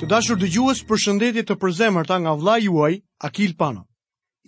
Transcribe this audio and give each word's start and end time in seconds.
Të 0.00 0.06
dashur 0.08 0.38
dëgjues, 0.40 0.78
përshëndetje 0.88 1.42
të 1.44 2.04
ta 2.08 2.16
nga 2.18 2.32
vlla 2.32 2.56
juaj, 2.58 2.92
Akil 3.20 3.52
Pano. 3.54 3.84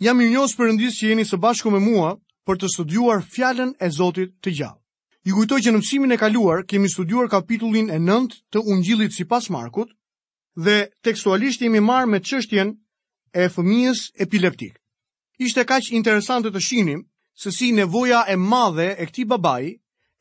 Jam 0.00 0.20
i 0.20 0.24
njëjës 0.32 0.54
përendis 0.56 0.94
që 0.96 1.08
jeni 1.10 1.24
së 1.28 1.36
bashku 1.36 1.68
me 1.70 1.78
mua 1.78 2.14
për 2.46 2.56
të 2.58 2.66
studiuar 2.74 3.20
fjalën 3.20 3.74
e 3.80 3.88
Zotit 3.92 4.30
të 4.40 4.50
gjallë. 4.56 4.80
Ju 5.28 5.34
kujtoj 5.36 5.60
që 5.60 5.70
në 5.72 5.78
mësimin 5.82 6.12
e 6.12 6.16
kaluar 6.16 6.64
kemi 6.64 6.88
studiuar 6.88 7.28
kapitullin 7.28 7.90
e 7.92 7.98
9 8.00 8.32
të 8.52 8.62
Ungjillit 8.72 9.12
sipas 9.12 9.50
Markut 9.52 9.90
dhe 10.56 10.88
tekstualisht 11.04 11.60
jemi 11.62 11.84
marrë 11.84 12.08
me 12.10 12.20
çështjen 12.24 12.72
e 13.36 13.48
fëmijës 13.54 14.00
epileptik. 14.24 14.80
Ishte 15.38 15.66
kaq 15.68 15.92
interesante 15.92 16.48
të 16.48 16.60
shihnim 16.64 17.02
se 17.42 17.52
si 17.52 17.68
nevoja 17.72 18.24
e 18.28 18.36
madhe 18.40 18.88
e 18.98 19.04
këtij 19.04 19.28
babai 19.28 19.76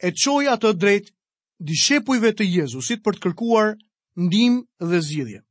e 0.07 0.11
çoi 0.11 0.52
atë 0.52 0.73
drejt 0.75 1.13
dishepujve 1.68 2.34
të 2.36 2.43
Jezusit 2.57 3.00
për 3.04 3.16
të 3.16 3.25
kërkuar 3.29 3.77
ndim 4.16 4.55
dhe 4.80 5.00
zgjidhje. 5.02 5.41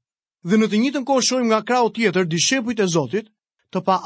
Dhe 0.48 0.56
në 0.56 0.66
të 0.70 0.78
njëjtën 0.80 1.04
kohë 1.08 1.24
shojmë 1.28 1.48
nga 1.50 1.60
krau 1.68 1.90
tjetër 1.92 2.24
dishepujt 2.28 2.80
e 2.80 2.86
Zotit 2.88 3.26
të 3.72 3.78
pa 3.86 3.96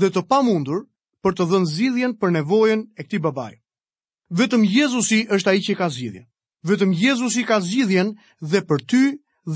dhe 0.00 0.08
të 0.10 0.20
pa 0.28 0.42
mundur 0.42 0.80
për 1.22 1.32
të 1.36 1.44
dhënë 1.50 1.70
zgjidhjen 1.72 2.12
për 2.20 2.30
nevojën 2.38 2.80
e 2.96 3.02
këtij 3.04 3.20
babai. 3.22 3.54
Vetëm 4.38 4.62
Jezusi 4.64 5.20
është 5.34 5.48
ai 5.50 5.60
që 5.66 5.74
ka 5.78 5.88
zgjidhjen. 5.92 6.26
Vetëm 6.66 6.92
Jezusi 7.02 7.42
ka 7.44 7.60
zgjidhjen 7.60 8.16
dhe 8.50 8.60
për 8.68 8.78
ty 8.90 9.02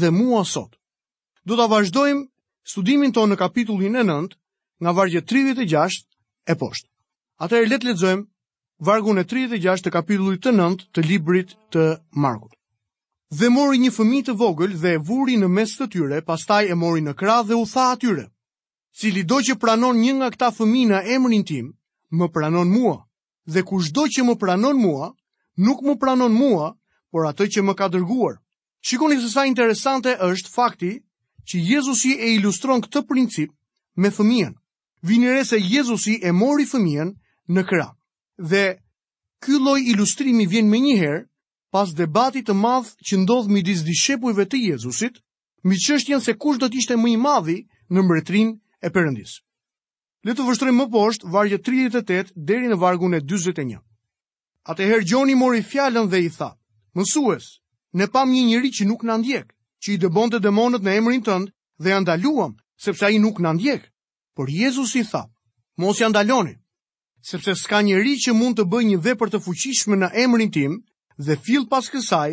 dhe 0.00 0.08
mua 0.10 0.44
sot. 0.44 0.72
Do 1.46 1.56
ta 1.56 1.66
vazhdojmë 1.66 2.26
studimin 2.70 3.12
tonë 3.14 3.32
në 3.32 3.36
kapitullin 3.40 3.96
e 3.96 4.02
9, 4.06 4.34
nga 4.82 4.90
vargje 4.92 5.22
36 5.22 6.04
e 6.44 6.54
poshtë. 6.60 6.88
Atëherë 7.44 7.68
le 7.70 7.78
të 7.78 7.86
lexojmë 7.88 8.24
vargun 8.86 9.18
e 9.18 9.24
36 9.24 9.86
të 9.86 9.90
kapitullit 9.96 10.42
të 10.44 10.52
9 10.58 10.90
të 10.92 11.00
librit 11.08 11.56
të 11.72 11.82
Markut 12.14 12.55
dhe 13.30 13.48
mori 13.50 13.78
një 13.82 13.90
fëmijë 13.90 14.24
të 14.26 14.34
vogël 14.38 14.74
dhe 14.80 14.92
e 14.94 15.00
vuri 15.02 15.34
në 15.36 15.48
mes 15.50 15.72
të 15.76 15.86
tyre, 15.90 16.20
pastaj 16.22 16.66
e 16.70 16.74
mori 16.78 17.02
në 17.02 17.12
krah 17.18 17.42
dhe 17.46 17.54
u 17.58 17.64
tha 17.66 17.90
atyre: 17.94 18.26
Cili 18.98 19.24
do 19.26 19.40
që 19.42 19.56
pranon 19.58 19.96
një 19.98 20.12
nga 20.18 20.30
këta 20.30 20.50
fëmijë 20.54 20.88
në 20.92 21.00
emrin 21.14 21.42
tim, 21.44 21.72
më 22.14 22.28
pranon 22.34 22.70
mua, 22.70 23.02
dhe 23.50 23.62
kushdo 23.66 24.06
që 24.08 24.22
më 24.26 24.34
pranon 24.38 24.78
mua, 24.78 25.10
nuk 25.58 25.82
më 25.82 25.96
pranon 26.00 26.32
mua, 26.34 26.70
por 27.10 27.26
atë 27.26 27.48
që 27.56 27.62
më 27.66 27.74
ka 27.74 27.88
dërguar. 27.88 28.38
Shikoni 28.86 29.18
se 29.20 29.28
sa 29.28 29.44
interesante 29.46 30.14
është 30.22 30.52
fakti 30.54 30.90
që 31.48 31.56
Jezusi 31.66 32.14
e 32.22 32.30
ilustron 32.38 32.80
këtë 32.80 33.02
princip 33.10 33.50
me 33.96 34.10
fëmijën. 34.10 34.54
Vini 35.02 35.30
re 35.34 35.42
se 35.44 35.58
Jezusi 35.58 36.20
e 36.22 36.30
mori 36.32 36.64
fëmijën 36.66 37.10
në 37.50 37.62
krah. 37.68 37.92
Dhe 38.38 38.78
ky 39.42 39.58
lloj 39.58 39.82
ilustrimi 39.92 40.46
vjen 40.46 40.70
më 40.70 40.78
njëherë 40.86 41.22
pas 41.76 41.90
debatit 41.92 42.46
të 42.48 42.54
madh 42.56 42.86
që 43.04 43.18
ndodh 43.20 43.50
midis 43.52 43.82
dishepujve 43.84 44.46
të 44.48 44.60
Jezusit, 44.70 45.18
mbi 45.66 45.76
çështjen 45.84 46.22
se 46.24 46.32
kush 46.40 46.56
do 46.62 46.70
të 46.72 46.78
ishte 46.80 46.96
më 46.96 47.10
i 47.12 47.16
madhi 47.20 47.56
në 47.92 48.00
mbretërinë 48.02 48.54
e 48.80 48.88
Perëndisë. 48.94 49.42
Le 50.24 50.32
të 50.34 50.46
vështrojmë 50.46 50.78
më 50.78 50.86
poshtë 50.94 51.32
vargje 51.34 51.58
38 51.66 52.32
deri 52.48 52.70
në 52.70 52.78
vargun 52.80 53.18
e 53.18 53.20
41. 53.20 53.76
Atëherë 54.72 55.04
Gjoni 55.04 55.36
mori 55.36 55.60
fjalën 55.68 56.08
dhe 56.08 56.22
i 56.24 56.30
tha: 56.32 56.48
"Mësues, 56.96 57.44
ne 57.98 58.08
pam 58.14 58.32
një 58.32 58.46
njerëz 58.48 58.72
që 58.80 58.88
nuk 58.88 59.04
na 59.04 59.18
ndjek, 59.20 59.52
që 59.82 59.88
i 59.94 60.00
dëbonte 60.00 60.40
demonët 60.40 60.80
në 60.82 60.96
emrin 60.98 61.22
tënd 61.28 61.52
dhe 61.82 61.88
ja 61.92 62.00
ndaluam, 62.00 62.56
sepse 62.84 63.04
ai 63.06 63.20
nuk 63.20 63.36
na 63.44 63.52
ndjek." 63.52 63.92
Por 64.34 64.48
Jezus 64.48 64.96
i 64.96 65.04
tha: 65.10 65.28
"Mos 65.76 66.00
ja 66.00 66.08
ndaloni, 66.08 66.56
sepse 67.20 67.52
s'ka 67.62 67.84
njerëz 67.84 68.16
që 68.24 68.32
mund 68.32 68.56
të 68.56 68.64
bëjë 68.64 68.88
një 68.88 68.98
vepër 69.06 69.28
të 69.30 69.42
fuqishme 69.44 69.94
në 70.00 70.08
emrin 70.24 70.50
tim, 70.56 70.80
dhe 71.24 71.36
fill 71.40 71.64
pas 71.68 71.88
kësaj 71.88 72.28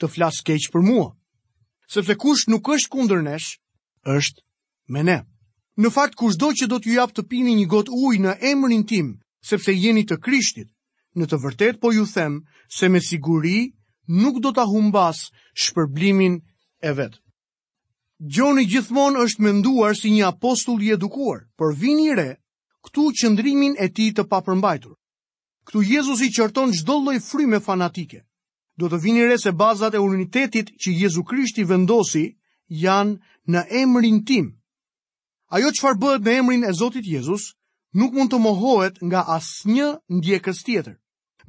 të 0.00 0.10
flas 0.12 0.42
keq 0.44 0.66
për 0.72 0.82
mua. 0.84 1.08
Sepse 1.94 2.16
kush 2.20 2.46
nuk 2.52 2.68
është 2.68 2.90
kundër 2.94 3.22
nesh, 3.24 3.56
është 4.04 4.42
me 4.92 5.02
ne. 5.08 5.18
Në 5.76 5.90
fakt 5.94 6.16
kushdo 6.20 6.50
që 6.56 6.68
do 6.68 6.78
t'ju 6.80 6.96
jap 6.96 7.12
të 7.12 7.26
pini 7.30 7.54
një 7.56 7.66
gotë 7.72 7.92
ujë 8.04 8.20
në 8.24 8.32
emrin 8.52 8.84
tim, 8.88 9.08
sepse 9.50 9.72
jeni 9.76 10.04
të 10.08 10.18
Krishtit, 10.24 10.68
në 11.16 11.28
të 11.30 11.36
vërtet 11.42 11.80
po 11.80 11.92
ju 11.92 12.06
them 12.12 12.40
se 12.78 12.88
me 12.90 13.00
siguri 13.04 13.72
nuk 14.20 14.40
do 14.44 14.52
ta 14.56 14.64
humbas 14.68 15.26
shpërblimin 15.64 16.38
e 16.88 16.92
vet. 16.98 17.16
Gjoni 18.36 18.64
gjithmonë 18.64 19.20
është 19.26 19.42
menduar 19.44 19.94
si 19.96 20.10
një 20.12 20.26
apostull 20.32 20.80
i 20.82 20.92
edukuar, 20.96 21.44
por 21.58 21.76
vini 21.76 22.12
re 22.16 22.30
këtu 22.86 23.08
qëndrimin 23.20 23.76
e 23.76 23.90
ti 23.92 24.08
të 24.16 24.24
papërmbajtur. 24.32 24.94
Këtu 25.66 25.82
Jezus 25.82 26.22
i 26.22 26.28
qërton 26.30 26.70
gjdo 26.70 26.94
loj 27.02 27.18
fryme 27.20 27.58
fanatike. 27.60 28.22
Do 28.78 28.86
të 28.90 28.98
vini 29.02 29.24
re 29.26 29.38
se 29.40 29.50
bazat 29.50 29.96
e 29.98 30.02
unitetit 30.02 30.68
që 30.82 30.92
Jezu 31.02 31.24
Krishti 31.26 31.64
vendosi 31.66 32.22
janë 32.84 33.16
në 33.50 33.62
emrin 33.80 34.20
tim. 34.28 34.52
Ajo 35.50 35.70
që 35.74 35.82
farë 35.82 36.00
bëhet 36.02 36.24
në 36.26 36.34
emrin 36.38 36.64
e 36.68 36.72
Zotit 36.78 37.06
Jezus, 37.06 37.48
nuk 37.98 38.14
mund 38.14 38.30
të 38.32 38.38
mohohet 38.46 39.00
nga 39.02 39.24
asë 39.36 39.72
një 39.74 39.88
ndjekës 40.20 40.62
tjetër. 40.66 40.94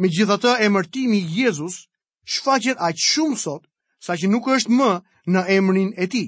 Me 0.01 0.09
gjitha 0.13 0.37
të 0.41 0.55
emërtimi 0.69 1.19
Jezus, 1.37 1.77
shfaqet 2.25 2.81
aqë 2.89 3.05
shumë 3.11 3.37
sot, 3.43 3.63
sa 4.05 4.17
që 4.17 4.31
nuk 4.33 4.49
është 4.55 4.73
më 4.77 4.91
në 5.33 5.45
emrin 5.57 5.93
e 5.97 6.05
ti. 6.07 6.25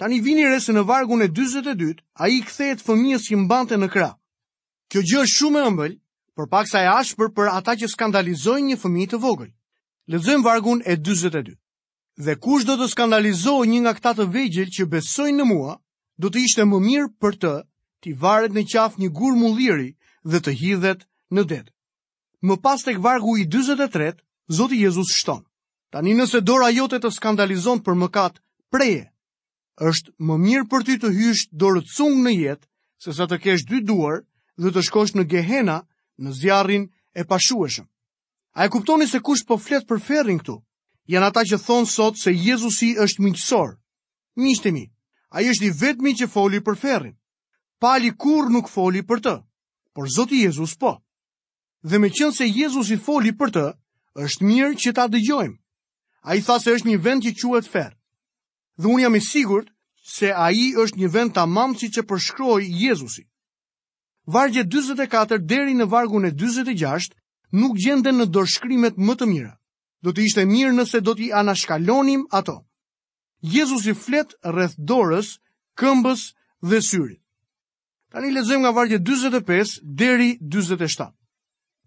Tani 0.00 0.20
vini 0.24 0.44
re 0.48 0.60
se 0.64 0.72
në 0.72 0.84
vargun 0.88 1.22
e 1.24 1.28
22, 1.30 1.96
a 2.20 2.28
i 2.28 2.40
kthejet 2.44 2.84
fëmijës 2.84 3.28
që 3.30 3.40
mbante 3.44 3.76
në 3.80 3.88
kra. 3.94 4.10
Kjo 4.90 5.00
gjë 5.06 5.26
shumë 5.36 5.60
e 5.62 5.68
ëmbël, 5.72 5.92
për 6.36 6.46
pak 6.48 6.68
sa 6.70 6.80
e 6.82 6.88
ashpër 6.88 7.28
për 7.36 7.48
ata 7.52 7.74
që 7.76 7.88
skandalizojnë 7.92 8.70
një 8.72 8.76
fëmijë 8.82 9.10
të 9.12 9.18
vogël. 9.24 9.50
Lexojmë 10.12 10.44
vargun 10.46 10.80
e 10.88 10.94
42. 10.96 11.52
Dhe 12.26 12.34
kush 12.44 12.64
do 12.68 12.76
të 12.80 12.88
skandalizojë 12.92 13.68
një 13.72 13.80
nga 13.84 13.92
këta 13.98 14.14
të 14.18 14.26
vegjël 14.34 14.70
që 14.78 14.86
besojnë 14.94 15.38
në 15.42 15.46
mua, 15.50 15.74
do 16.20 16.28
të 16.30 16.42
ishte 16.46 16.64
më 16.68 16.80
mirë 16.88 17.10
për 17.20 17.36
të 17.42 17.52
t'i 18.02 18.12
varet 18.24 18.52
në 18.56 18.64
qafë 18.72 19.00
një 19.02 19.08
gur 19.18 19.36
mulliri 19.42 19.90
dhe 20.32 20.40
të 20.44 20.50
hidhet 20.60 21.06
në 21.34 21.44
det. 21.52 21.64
Më 22.42 22.56
pas 22.64 22.80
tek 22.86 22.98
vargu 23.04 23.36
i 23.38 23.46
43, 23.46 24.10
Zoti 24.56 24.80
Jezus 24.82 25.12
shton. 25.20 25.44
Tani 25.92 26.14
nëse 26.16 26.40
dora 26.42 26.72
jote 26.72 26.98
të 26.98 27.12
skandalizon 27.16 27.84
për 27.84 27.94
mëkat, 28.02 28.40
preje. 28.72 29.04
Është 29.90 30.12
më 30.18 30.36
mirë 30.46 30.66
për 30.72 30.82
ty 30.88 30.98
të 31.00 31.12
hysh 31.16 31.44
dorë 31.52 31.84
cung 31.94 32.18
në 32.24 32.32
jetë, 32.38 32.66
sesa 33.04 33.28
të 33.28 33.38
kesh 33.44 33.64
dy 33.70 33.82
duar 33.86 34.24
dhe 34.60 34.72
të 34.74 34.82
shkosh 34.88 35.14
në 35.16 35.24
gehena, 35.32 35.80
në 36.22 36.32
zjarin 36.38 36.84
e 37.18 37.24
pashueshëm. 37.26 37.84
A 38.54 38.66
e 38.66 38.70
kuptoni 38.70 39.06
se 39.10 39.18
kush 39.24 39.42
po 39.48 39.56
flet 39.58 39.86
për 39.88 40.00
ferrin 40.06 40.38
këtu? 40.42 40.56
Janë 41.10 41.28
ata 41.32 41.42
që 41.50 41.58
thonë 41.66 41.90
sot 41.90 42.18
se 42.20 42.30
Jezusi 42.30 42.92
është 43.02 43.22
miqësor. 43.26 43.70
Mishtemi, 44.38 44.84
a 45.34 45.42
i 45.42 45.48
është 45.50 45.66
i 45.66 45.72
vetëmi 45.82 46.12
që 46.20 46.28
foli 46.34 46.60
për 46.64 46.76
ferrin. 46.82 47.16
Pali 47.82 48.12
kur 48.22 48.50
nuk 48.54 48.68
foli 48.70 49.02
për 49.08 49.18
të, 49.24 49.34
por 49.94 50.08
Zoti 50.14 50.42
Jezus 50.44 50.76
po. 50.78 50.92
Dhe 51.82 51.98
me 51.98 52.08
qënë 52.14 52.36
se 52.36 52.46
Jezusi 52.46 52.96
foli 53.02 53.32
për 53.34 53.50
të, 53.56 53.64
është 54.24 54.46
mirë 54.46 54.76
që 54.82 54.92
ta 54.96 55.08
dëgjojmë. 55.10 55.58
A 56.28 56.36
i 56.38 56.42
tha 56.46 56.60
se 56.62 56.70
është 56.76 56.88
një 56.92 56.98
vend 57.02 57.24
që 57.26 57.34
quet 57.40 57.66
ferë. 57.72 57.96
Dhe 58.78 58.86
unë 58.92 59.02
jam 59.02 59.16
i 59.18 59.20
sigurt 59.32 59.74
se 60.14 60.30
a 60.30 60.50
i 60.54 60.70
është 60.84 60.98
një 61.02 61.08
vend 61.16 61.34
të 61.34 61.46
mamë 61.56 61.78
si 61.80 61.88
që 61.92 62.06
përshkroj 62.10 62.60
Jezusi 62.86 63.26
vargje 64.26 64.64
24 64.64 65.40
deri 65.48 65.74
në 65.74 65.86
vargun 65.90 66.26
e 66.28 66.32
26 66.32 67.14
nuk 67.58 67.76
gjenden 67.82 68.20
në 68.20 68.26
dorëshkrimet 68.34 68.96
më 68.98 69.16
të 69.20 69.26
mira. 69.30 69.52
Do 70.02 70.10
të 70.12 70.24
ishte 70.26 70.44
mirë 70.50 70.72
nëse 70.76 71.00
do 71.00 71.14
t'i 71.14 71.30
anashkalonim 71.32 72.24
ato. 72.34 72.56
Jezus 73.42 73.86
i 73.90 73.94
flet 73.94 74.34
rreth 74.46 74.76
dorës, 74.78 75.36
këmbës 75.78 76.22
dhe 76.62 76.80
syrit. 76.82 77.20
Tani 78.12 78.30
lezojmë 78.34 78.62
nga 78.64 78.72
vargje 78.76 78.98
25 79.00 79.80
deri 79.96 80.36
27. 80.40 81.06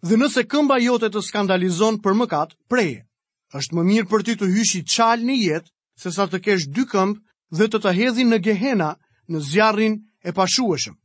Dhe 0.06 0.16
nëse 0.18 0.46
këmba 0.52 0.80
jote 0.82 1.10
të 1.12 1.22
skandalizon 1.22 2.00
për 2.04 2.18
mëkat, 2.24 2.56
preje. 2.70 3.02
është 3.56 3.76
më 3.76 3.84
mirë 3.88 4.10
për 4.12 4.24
ti 4.26 4.34
të 4.36 4.48
hyshi 4.56 4.82
qal 4.94 5.22
në 5.24 5.36
jetë, 5.40 5.70
se 6.02 6.12
sa 6.12 6.26
të 6.28 6.40
kesh 6.44 6.66
dy 6.76 6.84
këmbë 6.92 7.22
dhe 7.58 7.68
të 7.72 7.80
të 7.84 7.92
hedhin 7.98 8.30
në 8.34 8.38
gehena 8.44 8.90
në 9.32 9.40
zjarin 9.52 9.94
e 10.28 10.32
pashueshëm 10.36 10.98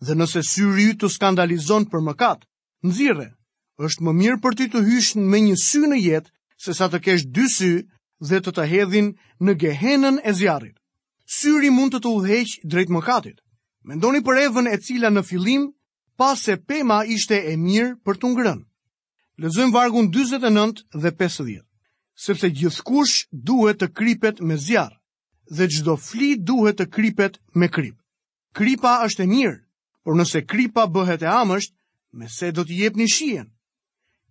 dhe 0.00 0.16
nëse 0.16 0.40
syri 0.48 0.86
ju 0.90 0.94
të 1.00 1.08
skandalizon 1.16 1.84
për 1.92 2.02
mëkat, 2.08 2.44
nëzire, 2.86 3.28
është 3.84 4.04
më 4.06 4.12
mirë 4.20 4.38
për 4.44 4.54
ti 4.58 4.66
të 4.72 4.80
hysh 4.88 5.12
me 5.28 5.40
një 5.44 5.56
sy 5.60 5.82
në 5.84 5.98
jetë, 6.00 6.32
se 6.64 6.74
sa 6.76 6.88
të 6.88 6.98
kesh 7.04 7.24
dy 7.36 7.46
sy 7.54 7.72
dhe 8.28 8.38
të 8.40 8.50
të 8.56 8.64
hedhin 8.72 9.12
në 9.44 9.52
gehenën 9.62 10.16
e 10.28 10.32
zjarit. 10.40 10.76
Syri 11.36 11.70
mund 11.70 11.92
të 11.94 12.00
të 12.04 12.10
udheq 12.16 12.54
drejt 12.70 12.90
mëkatit. 12.96 13.38
Mendoni 13.88 14.20
për 14.24 14.40
evën 14.48 14.68
e 14.72 14.76
cila 14.84 15.08
në 15.12 15.22
filim, 15.24 15.68
pas 16.20 16.40
se 16.44 16.56
pema 16.68 17.02
ishte 17.08 17.36
e 17.36 17.54
mirë 17.56 17.94
për 18.04 18.18
të 18.20 18.32
ngrën. 18.34 18.60
Lezojmë 19.40 19.72
vargun 19.72 20.10
29 20.12 20.82
dhe 21.00 21.10
50 21.16 21.62
sepse 22.20 22.50
gjithkush 22.52 23.22
duhet 23.32 23.78
të 23.80 23.86
kripet 23.96 24.40
me 24.44 24.56
zjarë, 24.60 24.96
dhe 25.56 25.66
gjdo 25.72 25.94
fli 25.96 26.34
duhet 26.36 26.76
të 26.76 26.90
kripet 26.92 27.38
me 27.54 27.70
krip. 27.72 27.96
Kripa 28.52 28.98
është 29.06 29.24
e 29.24 29.28
mirë, 29.32 29.56
por 30.02 30.16
nëse 30.16 30.40
kripa 30.48 30.86
bëhet 30.92 31.22
e 31.22 31.28
amësht, 31.30 31.72
me 32.16 32.28
se 32.32 32.50
do 32.56 32.64
t'i 32.66 32.78
jep 32.82 32.96
një 32.98 33.06
shien. 33.12 33.48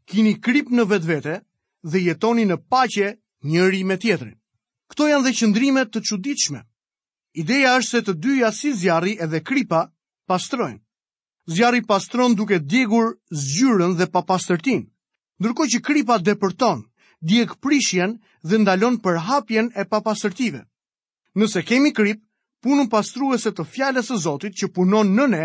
Kini 0.09 0.33
krip 0.41 0.71
në 0.73 0.85
vetë 0.89 1.09
vete 1.11 1.35
dhe 1.91 2.01
jetoni 2.01 2.45
në 2.49 2.57
pache 2.73 3.13
njëri 3.47 3.83
me 3.87 3.97
tjetërin. 4.01 4.35
Këto 4.89 5.07
janë 5.07 5.25
dhe 5.27 5.35
qëndrimet 5.39 5.91
të 5.93 6.01
quditshme. 6.07 6.61
Ideja 7.43 7.75
është 7.77 7.89
se 7.91 8.01
të 8.07 8.13
dyja 8.23 8.49
si 8.51 8.71
zjarri 8.73 9.13
edhe 9.21 9.43
kripa 9.45 9.83
pastrojnë. 10.27 10.81
Zjarri 11.49 11.81
pastron 11.89 12.35
duke 12.37 12.59
djegur 12.59 13.13
zgjyrën 13.33 13.93
dhe 13.97 14.09
pa 14.13 14.21
pastërtin. 14.25 14.89
Ndërko 15.39 15.63
që 15.71 15.79
kripa 15.85 16.17
depërton, 16.19 16.83
djek 17.21 17.53
prishjen 17.63 18.17
dhe 18.43 18.59
ndalon 18.59 18.97
për 19.03 19.17
hapjen 19.27 19.69
e 19.77 19.85
pa 19.89 20.01
pastërtive. 20.05 20.65
Nëse 21.37 21.61
kemi 21.65 21.93
krip, 21.93 22.19
punën 22.63 22.87
pastruese 22.91 23.51
të 23.55 23.63
fjalës 23.71 24.09
së 24.11 24.17
Zotit 24.23 24.57
që 24.59 24.69
punon 24.75 25.13
në 25.15 25.25
ne, 25.33 25.43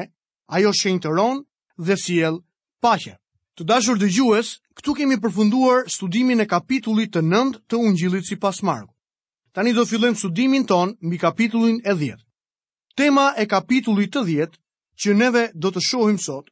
ajo 0.56 0.72
shenjtëron 0.81 1.43
dhe 1.87 1.96
sjell 2.05 2.40
paqe. 2.82 3.14
Të 3.55 3.64
dashur 3.70 3.99
dëgjues, 4.02 4.49
këtu 4.78 4.94
kemi 4.99 5.19
përfunduar 5.22 5.84
studimin 5.94 6.43
e 6.43 6.49
kapitullit 6.50 7.12
të 7.14 7.22
9 7.28 7.61
të 7.70 7.78
Ungjillit 7.87 8.26
sipas 8.26 8.58
Markut. 8.66 8.90
Tani 9.55 9.72
do 9.72 9.84
fillojmë 9.87 10.19
studimin 10.19 10.64
ton 10.66 10.96
mbi 11.06 11.19
kapitullin 11.22 11.76
e 11.87 11.94
10. 12.00 12.19
Tema 12.99 13.28
e 13.38 13.46
kapitullit 13.46 14.11
të 14.16 14.25
10 14.32 14.58
që 15.05 15.14
neve 15.20 15.44
do 15.55 15.70
të 15.75 15.81
shohim 15.87 16.19
sot, 16.19 16.50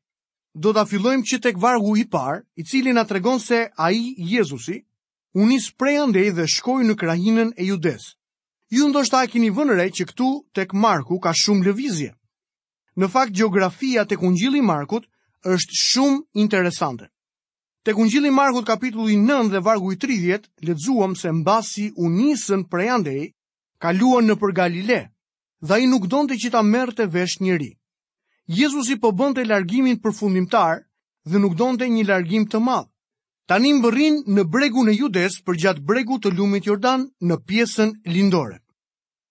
do 0.55 0.70
ta 0.75 0.85
fillojmë 0.87 1.26
që 1.31 1.41
tek 1.43 1.59
vargu 1.62 1.97
i 1.99 2.06
parë, 2.14 2.38
i 2.61 2.62
cili 2.70 2.93
na 2.94 3.03
tregon 3.11 3.41
se 3.43 3.64
ai 3.82 3.99
Jezusi 4.32 4.79
u 5.35 5.47
nis 5.50 5.73
prej 5.75 5.99
andej 6.05 6.31
dhe 6.37 6.47
shkoi 6.55 6.87
në 6.87 6.94
krahinën 7.03 7.50
e 7.59 7.67
Judes. 7.70 8.14
Ju 8.73 8.87
ndoshta 8.89 9.19
a 9.21 9.27
keni 9.29 9.51
vënë 9.53 9.75
re 9.77 9.85
që 9.93 10.05
këtu 10.09 10.29
tek 10.57 10.71
Marku 10.73 11.19
ka 11.21 11.35
shumë 11.37 11.67
lëvizje. 11.67 12.09
Në 12.97 13.07
fakt 13.13 13.35
gjeografia 13.37 14.05
tek 14.09 14.23
Ungjilli 14.25 14.63
i 14.63 14.65
Markut 14.65 15.05
është 15.53 15.77
shumë 15.81 16.21
interesante. 16.41 17.11
Tek 17.85 17.99
Ungjilli 18.01 18.31
i 18.33 18.37
Markut 18.37 18.65
kapitulli 18.71 19.19
9 19.21 19.53
dhe 19.53 19.61
vargu 19.67 19.93
i 19.93 19.99
30 20.07 20.49
lexuam 20.71 21.13
se 21.21 21.33
mbasi 21.43 21.91
u 22.01 22.09
nisën 22.17 22.65
prej 22.73 22.89
Andej, 22.97 23.27
kaluan 23.77 24.33
për 24.41 24.55
Galile, 24.63 25.01
dhe 25.61 25.73
ai 25.77 25.91
nuk 25.93 26.09
donte 26.09 26.41
që 26.41 26.53
ta 26.57 26.63
merrte 26.73 27.07
vesh 27.13 27.43
njëri. 27.45 27.75
Jezusi 28.49 28.97
po 28.97 29.13
bënte 29.13 29.45
largimin 29.45 30.01
përfundimtar 30.01 30.81
dhe 31.29 31.39
nuk 31.45 31.59
donte 31.61 31.85
një 31.93 32.09
largim 32.09 32.49
të 32.49 32.63
madh 32.65 32.89
tani 33.50 33.73
më 33.75 33.83
bërin 33.85 34.17
në 34.37 34.43
bregu 34.53 34.85
në 34.87 34.94
judes 34.99 35.41
për 35.47 35.59
gjatë 35.62 35.85
bregu 35.89 36.19
të 36.23 36.35
lumit 36.37 36.67
Jordan 36.69 37.06
në 37.27 37.39
piesën 37.49 37.91
lindore. 38.06 38.59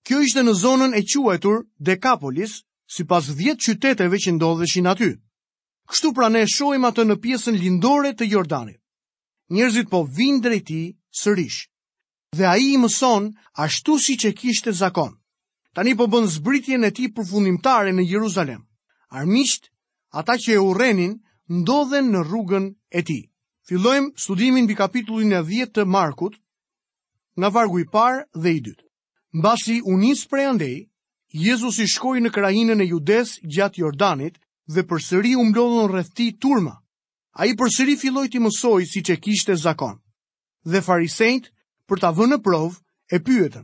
Kjo 0.08 0.22
ishte 0.26 0.44
në 0.44 0.54
zonën 0.62 0.94
e 0.98 1.04
quajtur 1.06 1.62
Dekapolis, 1.80 2.58
si 2.92 3.04
pas 3.08 3.24
10 3.30 3.56
qyteteve 3.64 4.18
që 4.20 4.32
ndodheshin 4.36 4.88
aty. 4.88 5.12
Kështu 5.88 6.14
pra 6.14 6.28
ne 6.30 6.46
shojma 6.48 6.92
atë 6.92 7.04
në 7.08 7.16
piesën 7.24 7.56
lindore 7.56 8.12
të 8.16 8.28
Jordanit. 8.28 8.80
Njerëzit 9.52 9.90
po 9.90 10.04
vinë 10.08 10.42
drejti 10.44 10.82
sërish. 11.22 11.68
Dhe 12.38 12.46
a 12.48 12.56
i 12.58 12.76
mëson 12.80 13.32
ashtu 13.60 13.98
si 14.00 14.16
që 14.16 14.32
kishte 14.40 14.72
zakon. 14.72 15.16
Tani 15.76 15.96
po 15.96 16.08
bën 16.08 16.28
zbritjen 16.28 16.84
e 16.88 16.92
ti 16.96 17.08
përfundimtare 17.12 17.92
në 17.92 18.04
Jeruzalem. 18.12 18.62
Armisht, 19.12 19.68
ata 20.12 20.36
që 20.40 20.56
e 20.56 20.60
urenin, 20.64 21.20
ndodhen 21.52 22.12
në 22.16 22.22
rrugën 22.28 22.72
e 22.92 23.02
ti. 23.08 23.20
Fillojmë 23.72 24.18
studimin 24.20 24.66
bi 24.68 24.76
kapitullin 24.76 25.32
e 25.32 25.38
10 25.48 25.70
të 25.72 25.84
Markut, 25.88 26.34
nga 27.40 27.48
vargu 27.58 27.80
i 27.80 27.86
parë 27.94 28.26
dhe 28.44 28.52
i 28.52 28.58
dytë. 28.66 28.84
Mbasi 29.40 29.78
u 29.88 29.94
nis 30.02 30.26
prej 30.28 30.48
andej, 30.50 30.74
Jezus 31.40 31.78
i 31.80 31.86
shkoj 31.88 32.20
në 32.26 32.32
krajinën 32.36 32.84
e 32.84 32.88
judes 32.90 33.32
gjatë 33.56 33.80
Jordanit 33.86 34.42
dhe 34.76 34.84
përsëri 34.92 35.32
u 35.40 35.46
mblodhën 35.48 35.88
rreth 35.94 36.12
ti 36.18 36.28
turma. 36.44 36.74
A 37.40 37.48
i 37.48 37.56
përsëri 37.62 37.96
filloj 38.02 38.26
ti 38.34 38.42
mësoj 38.44 38.84
si 38.92 39.06
që 39.08 39.16
kishte 39.24 39.56
zakon. 39.56 39.96
Dhe 40.68 40.84
farisejt, 40.84 41.48
për 41.88 42.04
ta 42.04 42.12
vënë 42.18 42.42
provë, 42.44 42.76
e 43.16 43.22
pyetën. 43.24 43.64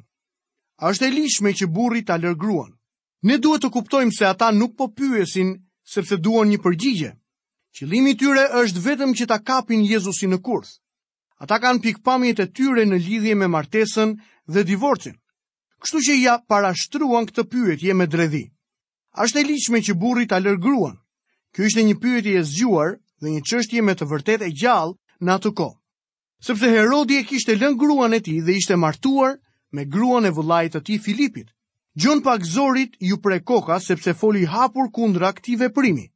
A 0.80 0.94
është 0.96 1.04
e 1.10 1.14
lishme 1.20 1.52
që 1.52 1.68
burri 1.76 2.06
ta 2.08 2.16
lërgruan? 2.18 2.72
Ne 3.28 3.36
duhet 3.44 3.60
të 3.66 3.74
kuptojmë 3.76 4.16
se 4.16 4.26
ata 4.32 4.52
nuk 4.56 4.78
po 4.80 4.88
pyesin 4.88 5.52
sepse 5.98 6.16
duon 6.18 6.48
një 6.54 6.64
përgjigje. 6.64 7.12
Qëlimi 7.78 8.12
tyre 8.18 8.42
është 8.60 8.82
vetëm 8.84 9.12
që 9.18 9.26
ta 9.30 9.36
kapin 9.48 9.84
Jezusin 9.86 10.32
në 10.34 10.38
kurth. 10.46 10.72
Ata 11.46 11.60
kanë 11.62 11.84
pikpamjet 11.84 12.40
e 12.42 12.48
tyre 12.58 12.88
në 12.90 12.98
lidhje 13.08 13.36
me 13.38 13.46
martesën 13.56 14.16
dhe 14.54 14.64
divorcin. 14.70 15.14
Kështu 15.86 16.02
që 16.08 16.16
ja 16.22 16.34
parashtruan 16.50 17.28
këtë 17.30 17.44
pyetje 17.52 17.94
me 18.00 18.08
dredhi. 18.16 18.42
Ashtë 19.22 19.44
e 19.44 19.46
liqme 19.52 19.84
që 19.86 19.94
burri 20.02 20.26
ta 20.32 20.40
lërë 20.42 20.64
gruan. 20.66 20.96
Kjo 21.54 21.70
ishte 21.70 21.86
një 21.90 22.00
pyetje 22.02 22.34
e 22.40 22.48
zgjuar 22.50 22.96
dhe 23.22 23.36
një 23.36 23.44
qështje 23.50 23.86
me 23.86 23.94
të 23.98 24.10
vërtet 24.10 24.48
e 24.48 24.52
gjallë 24.62 24.98
në 25.26 25.36
atë 25.38 25.54
ko. 25.60 25.70
Sepse 26.50 26.74
Herodi 26.74 27.22
e 27.22 27.28
kishte 27.30 27.60
lën 27.62 27.78
gruan 27.82 28.18
e 28.18 28.24
ti 28.26 28.40
dhe 28.48 28.58
ishte 28.58 28.74
martuar 28.82 29.36
me 29.74 29.86
gruan 29.86 30.26
e 30.26 30.34
vëllajt 30.38 30.74
të 30.80 30.86
ti 30.90 30.98
Filipit. 31.06 31.54
Gjon 31.98 32.26
pak 32.26 32.42
zorit 32.58 32.98
ju 33.02 33.22
prekoka 33.22 33.54
koka 33.78 33.80
sepse 33.86 34.18
foli 34.18 34.50
hapur 34.54 34.90
kundra 34.98 35.30
këti 35.38 35.62
veprimi. 35.62 36.08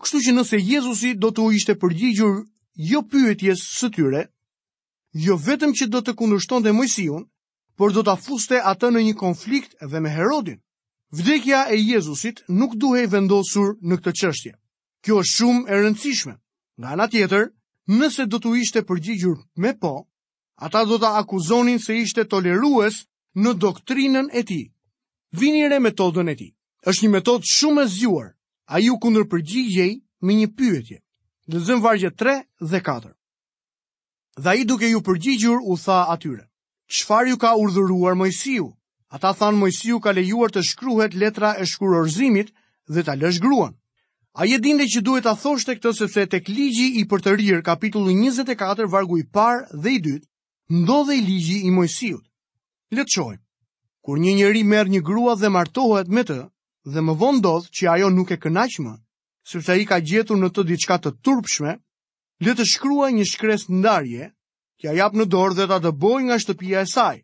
Kështu 0.00 0.18
që 0.24 0.32
nëse 0.32 0.58
Jezusi 0.66 1.10
do 1.22 1.28
të 1.36 1.42
u 1.44 1.48
ishte 1.56 1.74
përgjigjur 1.80 2.36
jo 2.90 3.00
pyetjes 3.14 3.64
së 3.78 3.90
tyre, 3.96 4.22
jo 5.24 5.36
vetëm 5.48 5.74
që 5.80 5.88
do 5.94 6.00
të 6.04 6.14
kundërshton 6.20 6.64
dhe 6.64 6.72
mojësion, 6.78 7.26
por 7.78 7.92
do 7.96 8.00
të 8.06 8.14
afuste 8.16 8.62
atë 8.72 8.90
në 8.94 9.02
një 9.08 9.14
konflikt 9.24 9.76
dhe 9.92 10.00
me 10.06 10.12
Herodin. 10.14 10.56
Vdekja 11.18 11.60
e 11.68 11.76
Jezusit 11.82 12.40
nuk 12.60 12.78
duhej 12.84 13.04
vendosur 13.16 13.74
në 13.90 14.00
këtë 14.00 14.14
qështje. 14.20 14.52
Kjo 15.04 15.20
është 15.20 15.34
shumë 15.34 15.68
e 15.68 15.82
rëndësishme. 15.82 16.34
Nga 16.80 16.90
nga 16.96 17.06
tjetër, 17.12 17.44
nëse 18.00 18.26
do 18.32 18.40
të 18.40 18.48
u 18.48 18.54
ishte 18.62 18.82
përgjigjur 18.90 19.36
me 19.64 19.74
po, 19.82 19.92
ata 20.66 20.82
do 20.88 20.96
të 21.02 21.10
akuzonin 21.20 21.80
se 21.86 21.98
ishte 22.06 22.24
tolerues 22.32 23.02
në 23.42 23.52
doktrinën 23.66 24.32
e 24.38 24.42
ti. 24.48 24.62
Vini 25.40 25.66
re 25.72 25.78
metodën 25.84 26.28
e 26.32 26.36
ti. 26.40 26.48
është 26.88 27.02
një 27.04 27.10
metodë 27.18 27.44
shumë 27.54 27.82
e 27.84 27.88
zgjuar 27.96 28.28
a 28.72 28.78
ju 28.78 28.94
kundër 29.02 29.26
përgjigjej 29.32 29.92
me 30.22 30.34
një 30.38 30.48
pyetje. 30.58 30.98
Dhe 31.50 31.74
vargje 31.82 32.10
3 32.22 32.34
dhe 32.70 32.78
4. 32.86 33.10
Dhe 34.44 34.52
i 34.60 34.64
duke 34.70 34.86
ju 34.92 35.00
përgjigjur 35.08 35.58
u 35.66 35.74
tha 35.84 35.98
atyre. 36.14 36.44
Qfar 36.94 37.24
ju 37.30 37.36
ka 37.42 37.50
urdhuruar 37.58 38.14
mojësiu? 38.20 38.68
Ata 39.14 39.32
thanë 39.40 39.58
mojësiu 39.62 39.98
ka 40.04 40.14
lejuar 40.14 40.54
të 40.54 40.62
shkruhet 40.70 41.14
letra 41.18 41.50
e 41.58 41.66
shkurorzimit 41.66 42.52
dhe 42.94 43.02
ta 43.02 43.18
lëshgruan. 43.18 43.74
A 44.38 44.46
je 44.46 44.58
dinde 44.62 44.86
që 44.86 45.02
duhet 45.02 45.26
a 45.26 45.34
thosht 45.34 45.66
e 45.68 45.74
këtë 45.74 45.90
sepse 45.98 46.22
tek 46.30 46.46
ligji 46.48 46.86
i 47.02 47.02
për 47.10 47.20
të 47.24 47.30
rirë 47.40 47.64
kapitullu 47.66 48.12
24 48.14 48.86
vargu 48.94 49.18
i 49.18 49.26
par 49.34 49.66
dhe 49.82 49.96
i 49.96 49.98
dytë, 49.98 50.26
ndodhe 50.78 51.18
i 51.18 51.24
ligji 51.26 51.58
i 51.66 51.74
mojësiu. 51.74 52.22
Letëshojmë. 52.94 53.42
Kur 54.06 54.16
një 54.22 54.36
njeri 54.38 54.62
merë 54.74 54.92
një 54.94 55.00
grua 55.10 55.34
dhe 55.42 55.50
martohet 55.50 56.06
me 56.06 56.22
të, 56.22 56.38
dhe 56.84 57.00
më 57.04 57.14
vonë 57.20 57.38
ndodh 57.40 57.66
që 57.76 57.88
ajo 57.92 58.08
nuk 58.10 58.30
e 58.32 58.36
kënaq 58.36 58.72
sepse 59.50 59.72
ai 59.72 59.84
ka 59.84 59.98
gjetur 60.00 60.36
në 60.40 60.48
të 60.52 60.62
diçka 60.68 60.96
të 61.02 61.10
turpshme, 61.24 61.74
le 62.44 62.52
të 62.54 62.64
shkruaj 62.64 63.10
një 63.12 63.24
shkresë 63.28 63.72
ndarje, 63.80 64.30
që 64.78 64.84
ja 64.88 64.92
jap 64.96 65.12
në 65.14 65.24
dorë 65.28 65.54
dhe 65.56 65.66
ta 65.68 65.78
dëboj 65.84 66.20
nga 66.24 66.36
shtëpia 66.40 66.80
e 66.80 66.86
saj. 66.88 67.16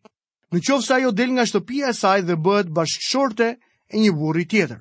Në 0.53 0.59
qoftë 0.65 0.87
se 0.87 0.93
ajo 0.95 1.11
del 1.17 1.31
nga 1.37 1.45
shtëpia 1.47 1.89
e 1.93 1.95
saj 1.97 2.21
dhe 2.27 2.35
bëhet 2.37 2.69
bashkëshorte 2.77 3.49
e 3.93 3.97
një 4.01 4.11
burri 4.19 4.45
tjetër. 4.51 4.81